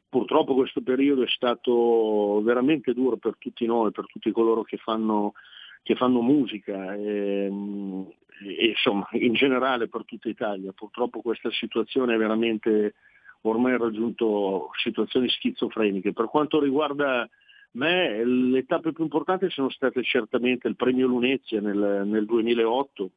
[0.09, 5.33] purtroppo questo periodo è stato veramente duro per tutti noi, per tutti coloro che fanno,
[5.81, 10.73] che fanno musica e, e, insomma in generale per tutta Italia.
[10.73, 12.95] Purtroppo questa situazione è veramente
[13.41, 16.13] ormai raggiunto situazioni schizofreniche.
[16.13, 17.27] Per quanto riguarda
[17.71, 23.11] me, le tappe più importanti sono state certamente il premio Lunezia nel, nel 2008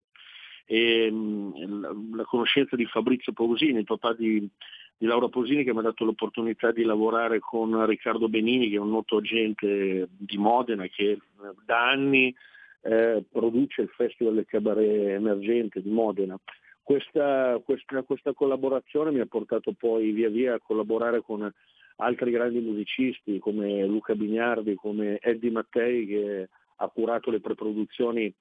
[0.64, 4.48] e mh, la conoscenza di Fabrizio Pausini, il papà di,
[4.96, 8.80] di Laura Posini che mi ha dato l'opportunità di lavorare con Riccardo Benini che è
[8.80, 11.18] un noto agente di Modena che
[11.64, 12.34] da anni
[12.82, 16.38] eh, produce il Festival del Cabaret Emergente di Modena.
[16.82, 21.50] Questa, questa, questa, collaborazione mi ha portato poi via via a collaborare con
[21.96, 28.32] altri grandi musicisti come Luca Bignardi, come Eddie Mattei che ha curato le preproduzioni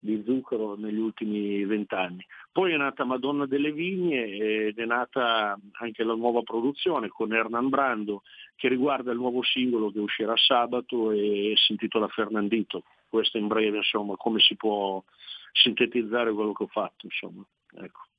[0.00, 2.24] di zucchero negli ultimi vent'anni.
[2.50, 7.68] Poi è nata Madonna delle Vigne ed è nata anche la nuova produzione con Hernan
[7.68, 8.22] Brando
[8.56, 12.84] che riguarda il nuovo singolo che uscirà sabato e si intitola Fernandito.
[13.08, 15.02] Questo in breve insomma come si può
[15.52, 17.06] sintetizzare quello che ho fatto.
[17.06, 17.44] Insomma.
[17.74, 18.09] Ecco.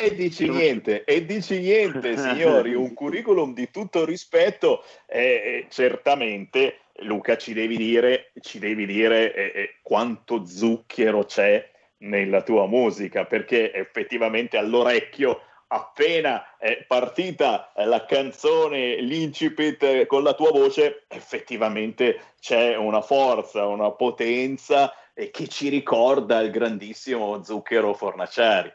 [0.00, 7.36] E dici niente, e dici niente, signori, un curriculum di tutto rispetto, eh, certamente Luca
[7.36, 11.68] ci devi dire, ci devi dire eh, eh, quanto zucchero c'è
[11.98, 20.50] nella tua musica, perché effettivamente all'orecchio appena è partita la canzone, l'incipit con la tua
[20.50, 28.72] voce, effettivamente c'è una forza, una potenza eh, che ci ricorda il grandissimo Zucchero Fornaciari.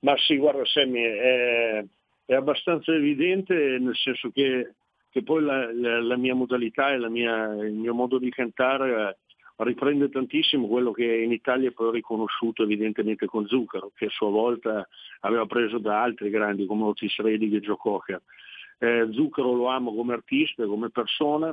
[0.00, 1.84] Ma sì, guarda Sammy, è,
[2.24, 4.74] è abbastanza evidente nel senso che
[5.10, 9.16] che poi la, la, la mia modalità e mia, il mio modo di cantare eh,
[9.64, 14.30] riprende tantissimo quello che in Italia poi ho riconosciuto evidentemente con Zucchero, che a sua
[14.30, 14.88] volta
[15.20, 18.22] aveva preso da altri grandi come Otis Redding e Joe Cocker.
[18.78, 21.52] Eh, Zucchero lo amo come artista, come persona,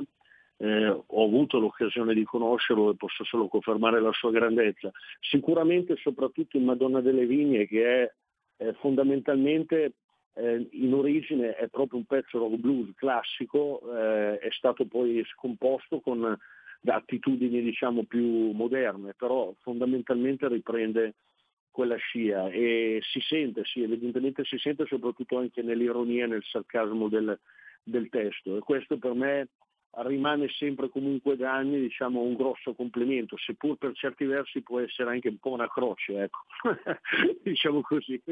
[0.56, 4.90] eh, ho avuto l'occasione di conoscerlo e posso solo confermare la sua grandezza.
[5.20, 8.12] Sicuramente soprattutto in Madonna delle Vigne che è
[8.58, 9.94] eh, fondamentalmente
[10.34, 16.00] eh, in origine è proprio un pezzo rock blues classico, eh, è stato poi scomposto
[16.00, 16.36] con
[16.84, 21.14] attitudini diciamo più moderne, però fondamentalmente riprende
[21.70, 27.08] quella scia e si sente, sì, evidentemente si sente soprattutto anche nell'ironia e nel sarcasmo
[27.08, 27.38] del,
[27.82, 28.56] del testo.
[28.56, 29.48] E questo per me
[29.96, 35.10] rimane sempre comunque da anni diciamo, un grosso complimento, seppur per certi versi può essere
[35.10, 36.40] anche un po' una croce, ecco.
[37.42, 38.22] diciamo così.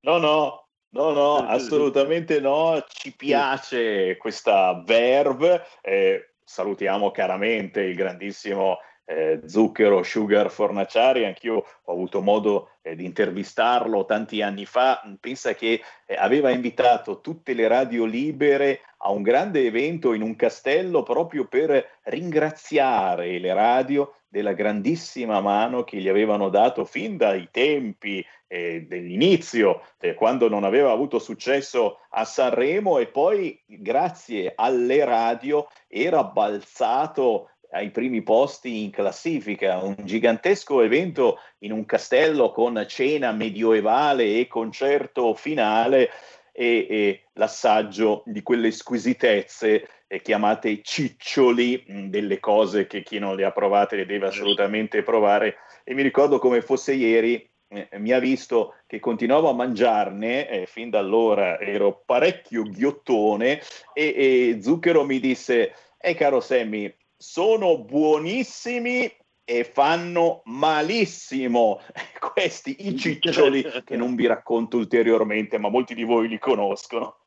[0.00, 8.78] No, no, no, no, assolutamente no, ci piace questa verve, eh, salutiamo caramente il grandissimo
[9.06, 15.54] eh, Zucchero Sugar Fornaciari, anch'io ho avuto modo eh, di intervistarlo tanti anni fa, pensa
[15.54, 21.02] che eh, aveva invitato tutte le radio libere a un grande evento in un castello
[21.02, 28.24] proprio per ringraziare le radio della grandissima mano che gli avevano dato fin dai tempi
[28.48, 32.98] eh, dell'inizio, eh, quando non aveva avuto successo a Sanremo.
[32.98, 41.38] E poi grazie alle radio era balzato ai primi posti in classifica, un gigantesco evento
[41.58, 46.10] in un castello con cena medioevale e concerto finale
[46.52, 53.18] e, e l'assaggio di quelle squisitezze eh, chiamate ciccioli, mh, mm, delle cose che chi
[53.18, 55.56] non le ha provate le deve assolutamente provare.
[55.84, 60.66] E mi ricordo come fosse ieri, eh, mi ha visto che continuavo a mangiarne, eh,
[60.66, 63.60] fin da allora ero parecchio ghiottone
[63.92, 69.10] e, e Zucchero mi disse, eh caro Sammy, sono buonissimi
[69.44, 71.80] e fanno malissimo
[72.34, 77.20] questi i ciccioli che non vi racconto ulteriormente, ma molti di voi li conoscono.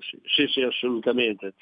[0.00, 1.54] Sì, sì, sì assolutamente.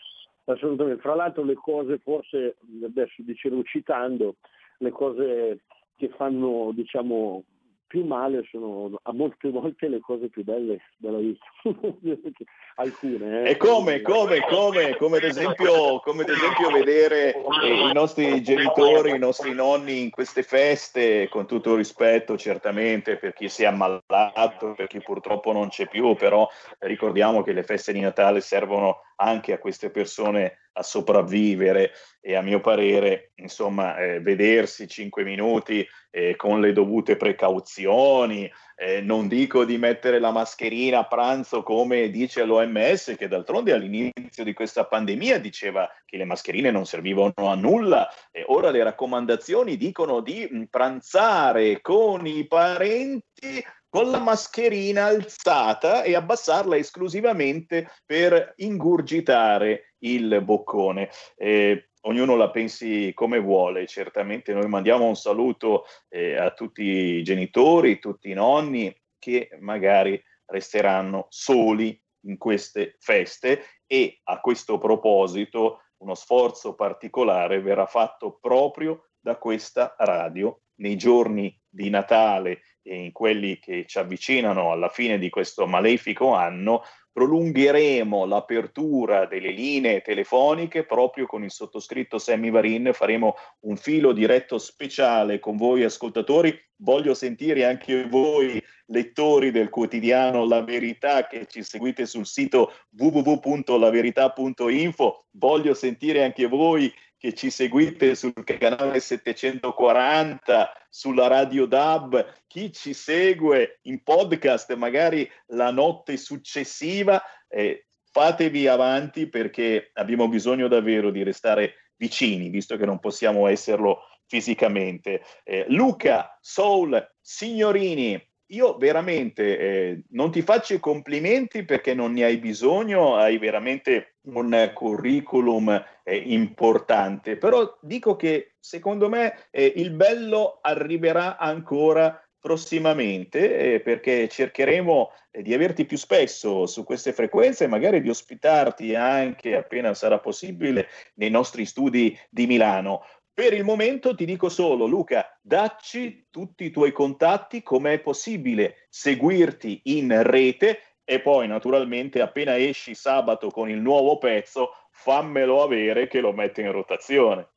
[0.44, 1.01] assolutamente.
[1.02, 4.36] Fra l'altro le cose, forse adesso dicevo citando,
[4.78, 5.60] le cose
[5.97, 7.44] che fanno diciamo
[7.86, 11.44] più male sono a molte volte le cose più belle della vita.
[12.76, 13.44] Alcune.
[13.44, 13.51] Eh.
[13.51, 19.12] E come, come, come, come ad esempio, come ad esempio vedere eh, i nostri genitori,
[19.12, 24.74] i nostri nonni in queste feste, con tutto rispetto certamente per chi si è ammalato,
[24.76, 26.48] per chi purtroppo non c'è più, però
[26.80, 32.40] ricordiamo che le feste di Natale servono anche a queste persone a sopravvivere e a
[32.40, 39.64] mio parere, insomma, eh, vedersi cinque minuti eh, con le dovute precauzioni, eh, non dico
[39.64, 45.38] di mettere la mascherina a pranzo come dice l'OMS, che d'altronde all'inizio di questa pandemia
[45.38, 50.62] diceva che le mascherine non servivano a nulla, e ora le raccomandazioni dicono di mm,
[50.64, 53.64] pranzare con i parenti
[53.94, 61.10] con la mascherina alzata e abbassarla esclusivamente per ingurgitare il boccone.
[61.36, 67.22] Eh, ognuno la pensi come vuole, certamente noi mandiamo un saluto eh, a tutti i
[67.22, 75.81] genitori, tutti i nonni che magari resteranno soli in queste feste e a questo proposito
[75.98, 83.59] uno sforzo particolare verrà fatto proprio da questa radio nei giorni di Natale in quelli
[83.59, 86.82] che ci avvicinano alla fine di questo malefico anno,
[87.15, 94.59] prolungheremo l'apertura delle linee telefoniche proprio con il sottoscritto Sammy Varin, faremo un filo diretto
[94.59, 96.52] speciale con voi ascoltatori.
[96.78, 105.27] Voglio sentire anche voi lettori del quotidiano La Verità che ci seguite sul sito www.laverità.info.
[105.31, 106.93] Voglio sentire anche voi
[107.24, 115.26] che ci seguite sul canale 740, sulla radio DAB, chi ci segue in podcast magari
[115.46, 122.84] la notte successiva, eh, fatevi avanti perché abbiamo bisogno davvero di restare vicini, visto che
[122.84, 125.22] non possiamo esserlo fisicamente.
[125.44, 128.22] Eh, Luca, Soul, Signorini,
[128.55, 134.16] io veramente eh, non ti faccio i complimenti perché non ne hai bisogno, hai veramente
[134.26, 143.74] un curriculum eh, importante, però dico che secondo me eh, il bello arriverà ancora prossimamente
[143.74, 148.94] eh, perché cercheremo eh, di averti più spesso su queste frequenze e magari di ospitarti
[148.94, 153.01] anche appena sarà possibile nei nostri studi di Milano.
[153.35, 159.81] Per il momento ti dico solo, Luca, dacci tutti i tuoi contatti, com'è possibile seguirti
[159.86, 166.20] in rete e poi naturalmente appena esci sabato con il nuovo pezzo fammelo avere che
[166.20, 167.48] lo metto in rotazione.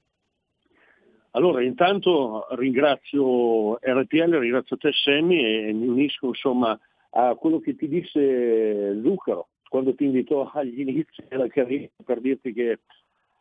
[1.31, 6.77] Allora, intanto ringrazio RTL, ringrazio te Sammy e mi unisco insomma
[7.11, 12.51] a quello che ti disse Zucchero quando ti invitò agli inizi della carriera per dirti
[12.51, 12.79] che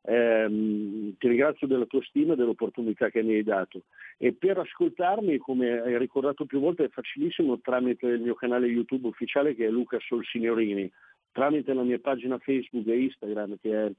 [0.07, 3.83] ehm, ti ringrazio della tua stima e dell'opportunità che mi hai dato.
[4.19, 9.09] E per ascoltarmi, come hai ricordato più volte, è facilissimo tramite il mio canale YouTube
[9.09, 10.91] ufficiale che è Luca Sol Signorini,
[11.33, 13.93] tramite la mia pagina Facebook e Instagram che è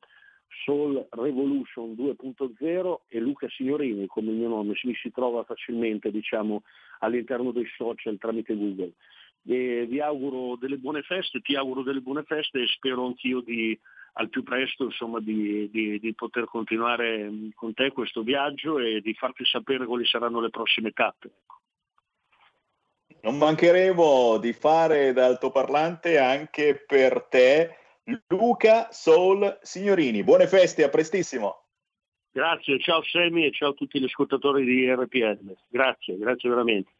[0.63, 6.63] Soul Revolution 2.0 e Luca Signorini come il mio nome, si, si trova facilmente diciamo,
[6.99, 8.93] all'interno dei social tramite Google.
[9.49, 13.77] E vi auguro delle buone feste, ti auguro delle buone feste e spero anch'io di,
[14.17, 19.13] al più presto insomma, di, di, di, poter continuare con te questo viaggio e di
[19.13, 21.31] farti sapere quali saranno le prossime tappe.
[23.21, 27.77] Non mancheremo di fare da altoparlante anche per te
[28.27, 30.23] Luca Soul Signorini.
[30.23, 31.65] Buone feste, a prestissimo.
[32.31, 35.55] Grazie, ciao Semi e ciao a tutti gli ascoltatori di RPL.
[35.69, 36.91] Grazie, grazie veramente.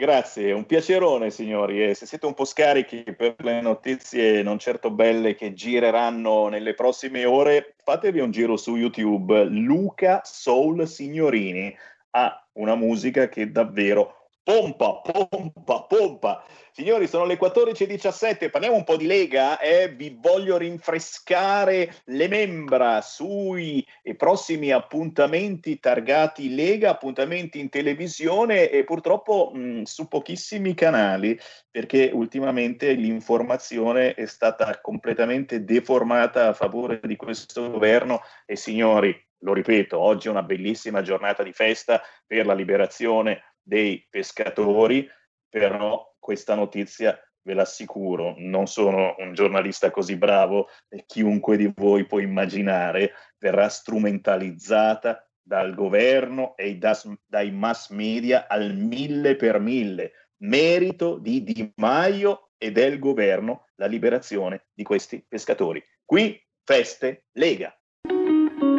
[0.00, 4.90] Grazie, un piacerone signori e se siete un po' scarichi per le notizie non certo
[4.90, 9.44] belle che gireranno nelle prossime ore, fatevi un giro su YouTube.
[9.44, 11.76] Luca Soul Signorini
[12.12, 14.19] ha una musica che davvero
[14.50, 16.44] pompa, pompa, pompa.
[16.72, 19.88] Signori, sono le 14.17, parliamo un po' di Lega e eh?
[19.90, 23.86] vi voglio rinfrescare le membra sui
[24.16, 31.38] prossimi appuntamenti targati Lega, appuntamenti in televisione e purtroppo mh, su pochissimi canali,
[31.70, 39.52] perché ultimamente l'informazione è stata completamente deformata a favore di questo governo e signori, lo
[39.52, 45.08] ripeto, oggi è una bellissima giornata di festa per la liberazione dei pescatori,
[45.48, 52.06] però questa notizia ve l'assicuro, non sono un giornalista così bravo e chiunque di voi
[52.06, 56.78] può immaginare verrà strumentalizzata dal governo e
[57.26, 60.12] dai mass media al mille per mille.
[60.42, 65.82] Merito di Di Maio e del governo la liberazione di questi pescatori.
[66.04, 67.74] Qui feste Lega.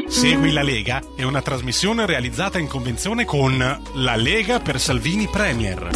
[0.07, 3.57] Segui la Lega è una trasmissione realizzata in convenzione con
[3.95, 5.89] La Lega per Salvini Premier.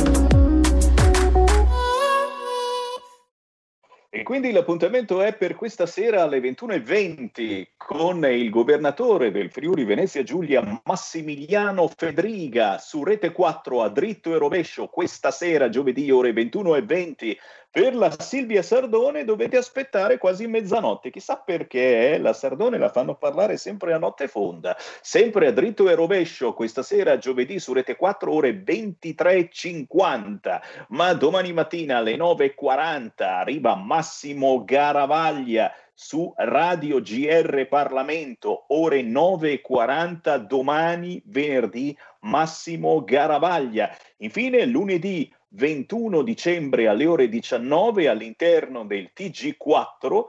[4.09, 10.23] E quindi l'appuntamento è per questa sera alle 21.20 con il governatore del Friuli Venezia
[10.23, 17.35] Giulia Massimiliano Fedriga su Rete 4 a dritto e rovescio questa sera giovedì ore 21.20
[17.75, 21.11] per la Silvia Sardone dovete aspettare quasi mezzanotte.
[21.11, 22.19] Chissà perché eh?
[22.19, 24.77] la Sardone la fanno parlare sempre a notte fonda.
[25.01, 30.61] Sempre a dritto e rovescio questa sera, giovedì su Rete 4, ore 23.50.
[30.87, 41.21] Ma domani mattina alle 9.40 arriva Massimo Garavaglia su Radio GR Parlamento, ore 9.40 domani,
[41.25, 43.93] venerdì, Massimo Garavaglia.
[44.19, 50.23] Infine, lunedì 21 dicembre alle ore 19 all'interno del TG4,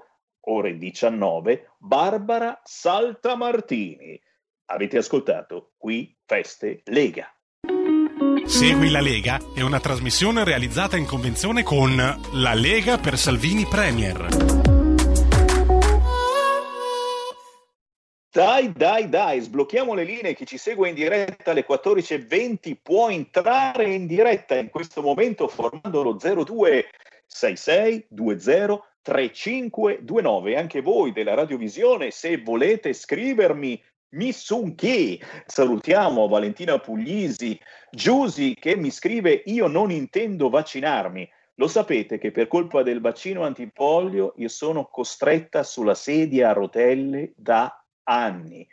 [0.49, 4.21] ore 19, Barbara Saltamartini.
[4.67, 7.31] Avete ascoltato qui Feste Lega.
[8.45, 14.66] Segui la Lega è una trasmissione realizzata in convenzione con La Lega per Salvini Premier.
[18.37, 20.35] Dai, dai, dai, sblocchiamo le linee.
[20.35, 26.03] Chi ci segue in diretta alle 14.20 può entrare in diretta in questo momento formando
[26.03, 30.55] lo 0266 20 3529.
[30.55, 35.19] Anche voi della radiovisione, se volete scrivermi Missunchi.
[35.47, 37.59] Salutiamo Valentina Puglisi,
[37.91, 41.27] Giusi che mi scrive io non intendo vaccinarmi.
[41.55, 47.33] Lo sapete che per colpa del vaccino antipolio io sono costretta sulla sedia a rotelle
[47.35, 48.67] da anni.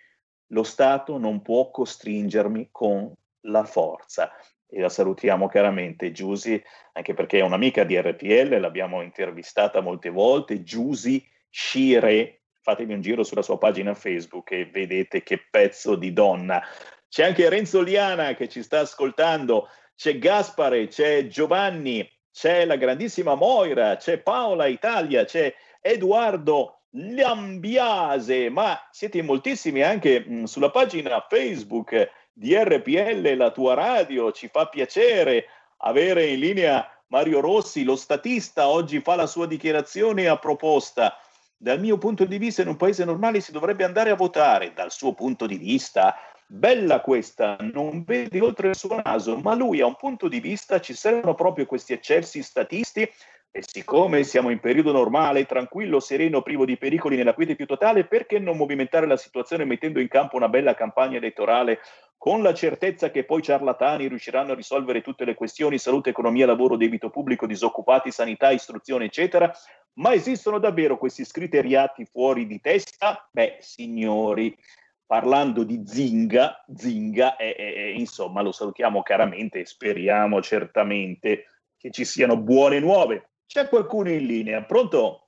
[0.47, 4.31] Lo Stato non può costringermi con la forza.
[4.68, 6.61] E la salutiamo caramente, Giusy,
[6.93, 10.64] anche perché è un'amica di RPL, l'abbiamo intervistata molte volte.
[10.64, 16.64] Giusy Scire, fatemi un giro sulla sua pagina Facebook e vedete che pezzo di donna.
[17.07, 23.35] C'è anche Renzo Liana che ci sta ascoltando, c'è Gaspare, c'è Giovanni, c'è la grandissima
[23.35, 31.26] Moira, c'è Paola Italia, c'è Edoardo Lambiase, ma siete in moltissimi anche mh, sulla pagina
[31.28, 35.45] Facebook di RPL, la tua radio, ci fa piacere
[35.78, 41.18] avere in linea Mario Rossi, lo statista, oggi fa la sua dichiarazione a proposta.
[41.57, 44.74] Dal mio punto di vista, in un paese normale si dovrebbe andare a votare.
[44.74, 46.15] Dal suo punto di vista,
[46.45, 50.80] bella questa, non vedi oltre il suo naso, ma lui ha un punto di vista,
[50.80, 53.10] ci servono proprio questi eccelsi statisti
[53.55, 58.03] E siccome siamo in periodo normale, tranquillo, sereno, privo di pericoli nella quiete più totale,
[58.07, 61.77] perché non movimentare la situazione mettendo in campo una bella campagna elettorale
[62.17, 66.77] con la certezza che poi ciarlatani riusciranno a risolvere tutte le questioni salute, economia, lavoro,
[66.77, 69.53] debito pubblico, disoccupati, sanità, istruzione, eccetera?
[69.99, 73.30] Ma esistono davvero questi scriteriati fuori di testa?
[73.31, 74.57] Beh, signori,
[75.05, 81.45] parlando di Zinga, Zinga, è, è, è, insomma, lo salutiamo caramente e speriamo certamente
[81.77, 83.27] che ci siano buone nuove.
[83.45, 84.61] C'è qualcuno in linea?
[84.64, 85.28] Pronto?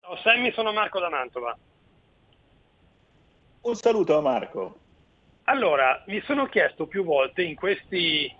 [0.00, 1.56] Ciao Sammy, sono Marco da Mantova.
[3.60, 4.78] Un saluto a Marco.
[5.44, 8.34] Allora, mi sono chiesto più volte in questi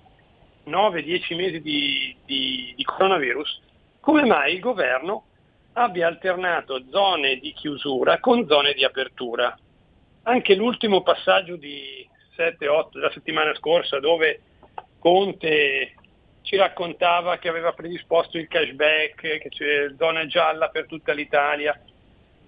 [0.67, 3.61] 9-10 mesi di, di, di coronavirus
[4.01, 5.25] come mai il governo
[5.75, 9.57] abbia alternato zone di chiusura con zone di apertura.
[10.23, 14.41] Anche l'ultimo passaggio di 7-8 della settimana scorsa dove
[14.99, 15.95] Conte
[16.49, 21.79] ci raccontava che aveva predisposto il cashback, che c'è zona gialla per tutta l'Italia.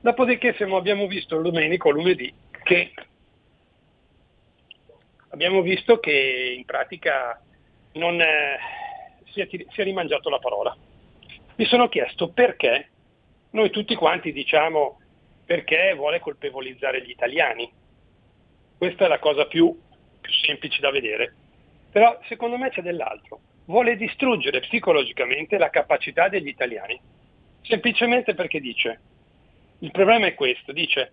[0.00, 2.32] Dopodiché abbiamo visto domenica o lunedì
[2.62, 2.94] che
[5.28, 7.38] abbiamo visto che in pratica
[7.92, 8.58] non eh,
[9.32, 10.74] si, è, si è rimangiato la parola.
[11.56, 12.88] Mi sono chiesto perché
[13.50, 14.98] noi tutti quanti diciamo
[15.44, 17.70] perché vuole colpevolizzare gli italiani.
[18.78, 19.78] Questa è la cosa più,
[20.22, 21.34] più semplice da vedere.
[21.92, 23.40] Però secondo me c'è dell'altro.
[23.70, 27.00] Vuole distruggere psicologicamente la capacità degli italiani.
[27.62, 29.00] Semplicemente perché dice,
[29.78, 31.12] il problema è questo, dice,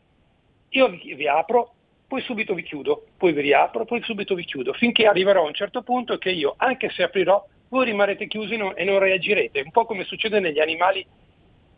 [0.69, 1.73] io vi, vi apro
[2.07, 5.53] poi subito vi chiudo, poi vi riapro, poi subito vi chiudo, finché arriverò a un
[5.53, 9.85] certo punto che io, anche se aprirò, voi rimarrete chiusi e non reagirete, un po'
[9.85, 11.05] come succede negli animali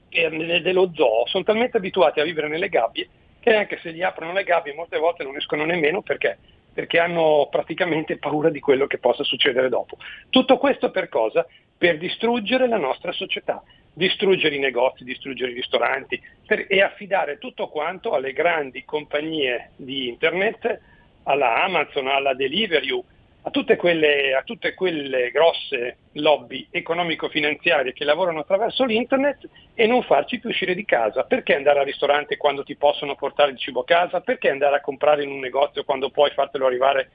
[0.08, 4.44] dello zoo, sono talmente abituati a vivere nelle gabbie che anche se gli aprono le
[4.44, 6.38] gabbie molte volte non escono nemmeno perché?
[6.80, 9.98] Perché hanno praticamente paura di quello che possa succedere dopo.
[10.30, 11.46] Tutto questo per cosa?
[11.78, 13.62] Per distruggere la nostra società,
[13.92, 20.08] distruggere i negozi, distruggere i ristoranti per, e affidare tutto quanto alle grandi compagnie di
[20.08, 20.80] internet,
[21.24, 23.04] alla Amazon, alla Deliveroo,
[23.50, 30.04] a tutte quelle, a tutte quelle grosse lobby economico-finanziarie che lavorano attraverso l'internet e non
[30.04, 31.24] farci più uscire di casa.
[31.24, 34.22] Perché andare al ristorante quando ti possono portare il cibo a casa?
[34.22, 37.10] Perché andare a comprare in un negozio quando puoi fartelo arrivare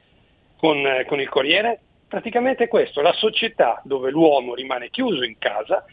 [0.56, 1.80] con, eh, con il corriere?
[2.08, 5.84] Praticamente è questo, la società dove l'uomo rimane chiuso in casa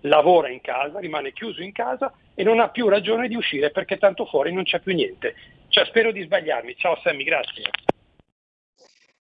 [0.00, 3.96] lavora in casa, rimane chiuso in casa e non ha più ragione di uscire perché
[3.96, 5.34] tanto fuori non c'è più niente.
[5.68, 6.74] Cioè, spero di sbagliarmi.
[6.76, 7.62] Ciao Sammy, grazie.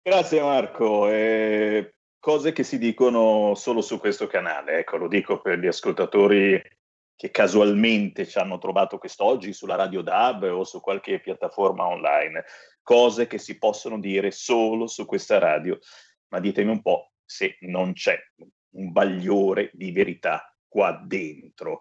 [0.04, 1.08] Grazie Marco.
[1.08, 6.60] Eh, cose che si dicono solo su questo canale, ecco, lo dico per gli ascoltatori
[7.14, 12.42] che casualmente ci hanno trovato quest'oggi sulla Radio DAB o su qualche piattaforma online.
[12.82, 15.78] Cose che si possono dire solo su questa radio.
[16.30, 18.18] Ma ditemi un po' se non c'è
[18.70, 21.78] un bagliore di verità qua dentro.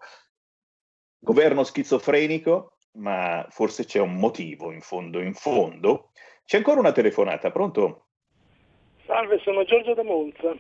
[1.18, 6.12] Governo schizofrenico, ma forse c'è un motivo in fondo, in fondo.
[6.46, 8.10] C'è ancora una telefonata, pronto?
[9.12, 10.56] Salve, sono Giorgio da Monza.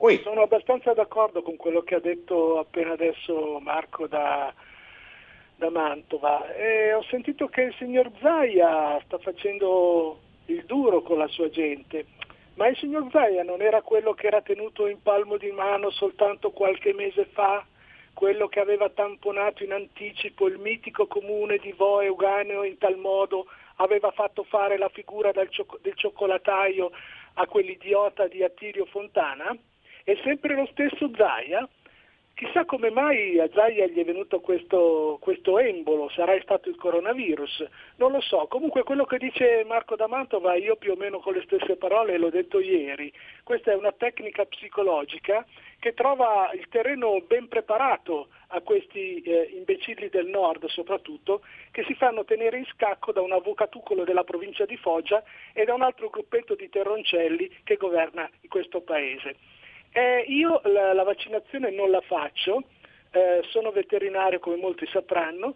[0.00, 0.20] Oui.
[0.22, 4.52] Sono abbastanza d'accordo con quello che ha detto appena adesso Marco da,
[5.56, 6.52] da Mantova.
[6.54, 12.04] E ho sentito che il signor Zaia sta facendo il duro con la sua gente.
[12.56, 16.50] Ma il signor Zaia non era quello che era tenuto in palmo di mano soltanto
[16.50, 17.64] qualche mese fa?
[18.12, 23.46] Quello che aveva tamponato in anticipo il mitico comune di Vo Euganeo in tal modo
[23.76, 26.90] aveva fatto fare la figura del, cioc- del cioccolataio
[27.38, 29.56] a quell'idiota di Attilio Fontana?
[30.02, 31.68] È sempre lo stesso Zaia?
[32.34, 37.66] Chissà come mai a Zaia gli è venuto questo, questo, embolo, sarà stato il coronavirus,
[37.96, 38.46] non lo so.
[38.48, 42.16] Comunque quello che dice Marco da Mantova, io più o meno con le stesse parole
[42.16, 43.12] l'ho detto ieri,
[43.42, 45.44] questa è una tecnica psicologica
[45.80, 51.94] che trova il terreno ben preparato a questi eh, imbecilli del nord soprattutto, che si
[51.94, 55.22] fanno tenere in scacco da un avvocatucolo della provincia di Foggia
[55.52, 59.36] e da un altro gruppetto di terroncelli che governa questo paese.
[59.92, 62.64] Eh, io la, la, vaccinazione non la faccio,
[63.12, 65.54] eh, sono veterinario come molti sapranno,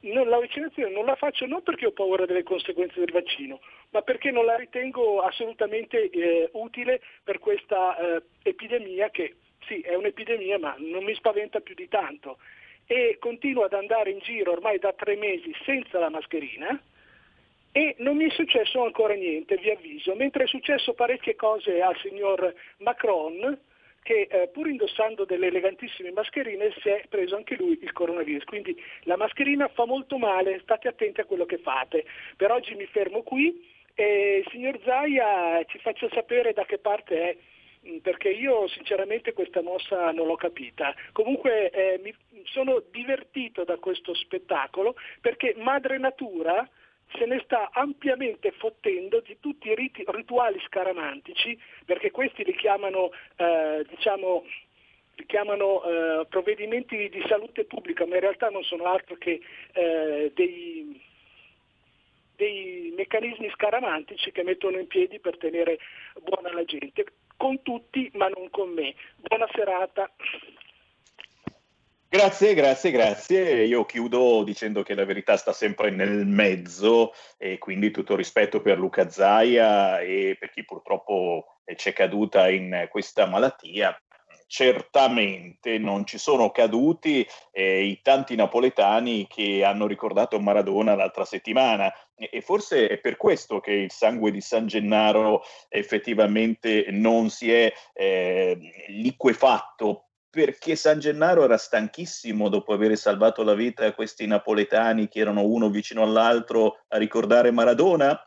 [0.00, 4.02] non, la vaccinazione non la faccio non perché ho paura delle conseguenze del vaccino, ma
[4.02, 9.36] perché non la ritengo assolutamente eh, utile per questa eh, epidemia che
[9.66, 12.38] sì è un'epidemia ma non mi spaventa più di tanto
[12.86, 16.80] e continuo ad andare in giro ormai da tre mesi senza la mascherina
[17.74, 21.96] e non mi è successo ancora niente, vi avviso, mentre è successo parecchie cose al
[22.02, 23.58] signor Macron
[24.02, 28.44] che eh, pur indossando delle elegantissime mascherine si è preso anche lui il coronavirus.
[28.44, 32.04] Quindi la mascherina fa molto male, state attenti a quello che fate.
[32.36, 37.36] Per oggi mi fermo qui e signor Zaia ci faccia sapere da che parte è
[38.00, 40.94] perché io sinceramente questa mossa non l'ho capita.
[41.12, 42.14] Comunque eh, mi
[42.44, 46.68] sono divertito da questo spettacolo perché Madre Natura
[47.16, 53.10] se ne sta ampiamente fottendo di tutti i riti- rituali scaramantici, perché questi li chiamano,
[53.36, 54.44] eh, diciamo,
[55.16, 59.40] li chiamano eh, provvedimenti di salute pubblica, ma in realtà non sono altro che
[59.72, 61.00] eh, dei,
[62.36, 65.78] dei meccanismi scaramantici che mettono in piedi per tenere
[66.22, 67.04] buona la gente,
[67.36, 68.94] con tutti ma non con me.
[69.16, 70.10] Buona serata.
[72.12, 73.64] Grazie, grazie, grazie.
[73.64, 78.78] Io chiudo dicendo che la verità sta sempre nel mezzo e quindi tutto rispetto per
[78.78, 83.98] Luca Zaia e per chi purtroppo c'è caduta in questa malattia.
[84.54, 91.90] Certamente non ci sono caduti eh, i tanti napoletani che hanno ricordato Maradona l'altra settimana
[92.14, 97.50] e, e forse è per questo che il sangue di San Gennaro effettivamente non si
[97.50, 98.58] è eh,
[98.88, 105.20] liquefatto perché San Gennaro era stanchissimo dopo aver salvato la vita a questi napoletani che
[105.20, 108.22] erano uno vicino all'altro a ricordare Maradona?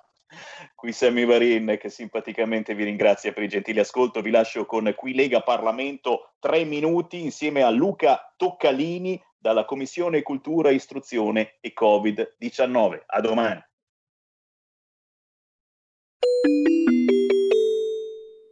[0.74, 5.14] Qui Sammy Varin che simpaticamente vi ringrazia per il gentile ascolto, vi lascio con Qui
[5.14, 13.04] Lega Parlamento tre minuti insieme a Luca Toccalini dalla Commissione Cultura, Istruzione e Covid-19.
[13.06, 13.64] A domani.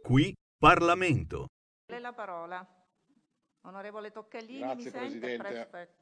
[0.02, 1.46] Qui Parlamento.
[2.00, 2.66] La parola.
[3.62, 5.36] Onorevole Toccalini, Grazie, mi sente?
[5.36, 5.96] Presidente.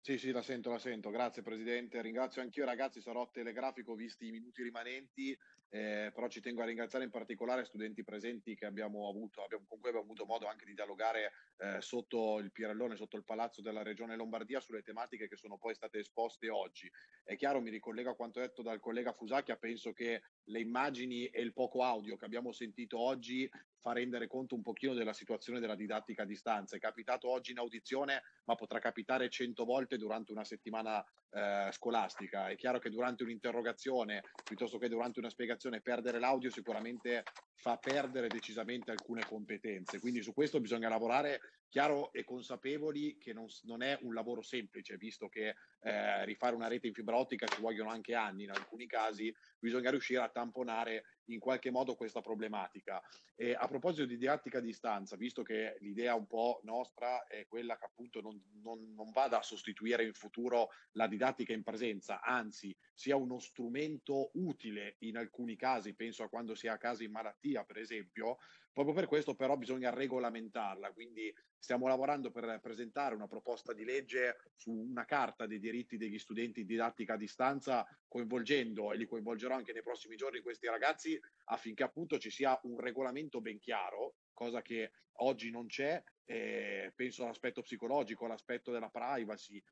[0.00, 1.10] Sì, sì, la sento, la sento.
[1.10, 2.00] Grazie Presidente.
[2.00, 5.32] Ringrazio anch'io ragazzi, sarò telegrafico visti i minuti rimanenti,
[5.68, 9.78] eh, però ci tengo a ringraziare in particolare studenti presenti che abbiamo avuto, abbiamo, con
[9.78, 13.82] cui abbiamo avuto modo anche di dialogare eh, sotto il Pirellone, sotto il palazzo della
[13.82, 16.90] Regione Lombardia sulle tematiche che sono poi state esposte oggi.
[17.22, 21.42] È chiaro, mi ricollego a quanto detto dal collega Fusacchia, penso che le immagini e
[21.42, 23.46] il poco audio che abbiamo sentito oggi
[23.88, 26.76] fa rendere conto un pochino della situazione della didattica a distanza.
[26.76, 32.48] È capitato oggi in audizione, ma potrà capitare cento volte durante una settimana eh, scolastica.
[32.48, 37.24] È chiaro che durante un'interrogazione, piuttosto che durante una spiegazione, perdere l'audio sicuramente
[37.54, 40.00] fa perdere decisamente alcune competenze.
[40.00, 44.96] Quindi su questo bisogna lavorare chiaro e consapevoli che non, non è un lavoro semplice,
[44.96, 48.86] visto che eh, rifare una rete in fibra ottica ci vogliono anche anni, in alcuni
[48.86, 53.02] casi bisogna riuscire a tamponare in qualche modo questa problematica.
[53.34, 57.76] E a proposito di didattica a distanza, visto che l'idea un po' nostra è quella
[57.76, 61.17] che appunto non, non, non vada a sostituire in futuro la didattica
[61.52, 66.70] in presenza, anzi sia uno strumento utile in alcuni casi, penso a quando si è
[66.70, 68.38] a casa in malattia per esempio,
[68.72, 74.36] proprio per questo però bisogna regolamentarla, quindi stiamo lavorando per presentare una proposta di legge
[74.54, 79.54] su una carta dei diritti degli studenti di didattica a distanza, coinvolgendo, e li coinvolgerò
[79.54, 84.62] anche nei prossimi giorni, questi ragazzi affinché appunto ci sia un regolamento ben chiaro, cosa
[84.62, 89.62] che oggi non c'è, eh, penso all'aspetto psicologico, all'aspetto della privacy, eh,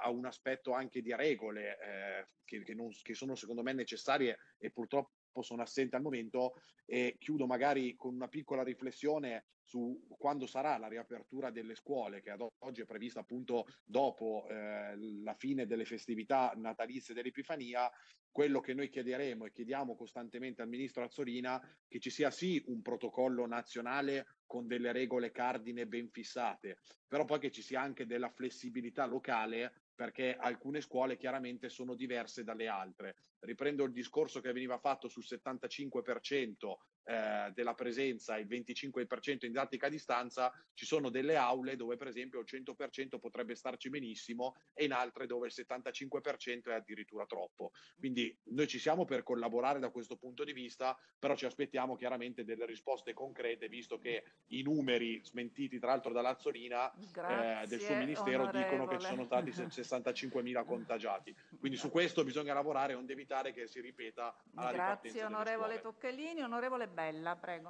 [0.00, 4.38] a un aspetto anche di regole eh, che, che, non, che sono secondo me necessarie
[4.58, 6.54] e purtroppo sono assenti al momento.
[6.86, 12.30] E chiudo magari con una piccola riflessione su quando sarà la riapertura delle scuole che
[12.30, 17.90] ad oggi è prevista appunto dopo eh, la fine delle festività natalizie dell'Epifania
[18.34, 22.82] quello che noi chiederemo e chiediamo costantemente al ministro Azzolina che ci sia sì un
[22.82, 28.28] protocollo nazionale con delle regole cardine ben fissate, però poi che ci sia anche della
[28.28, 33.14] flessibilità locale perché alcune scuole chiaramente sono diverse dalle altre.
[33.38, 36.74] Riprendo il discorso che veniva fatto sul 75%
[37.04, 42.08] eh, della presenza il 25% in didattica a distanza, ci sono delle aule dove per
[42.08, 47.72] esempio il 100% potrebbe starci benissimo e in altre dove il 75% è addirittura troppo.
[47.98, 52.44] Quindi noi ci siamo per collaborare da questo punto di vista, però ci aspettiamo chiaramente
[52.44, 57.96] delle risposte concrete, visto che i numeri smentiti tra l'altro da Lazzolina eh, del suo
[57.96, 58.64] ministero onorevole.
[58.64, 61.36] dicono che ci sono stati 65.000 contagiati.
[61.58, 65.80] Quindi su questo bisogna lavorare onde evitare che si ripeta alla Grazie onorevole.
[65.80, 67.68] Toccalini, onorevole Bella, prego.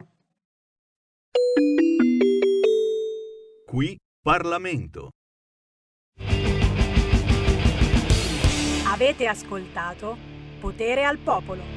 [3.64, 5.08] Qui Parlamento.
[8.86, 10.16] Avete ascoltato
[10.60, 11.73] Potere al Popolo.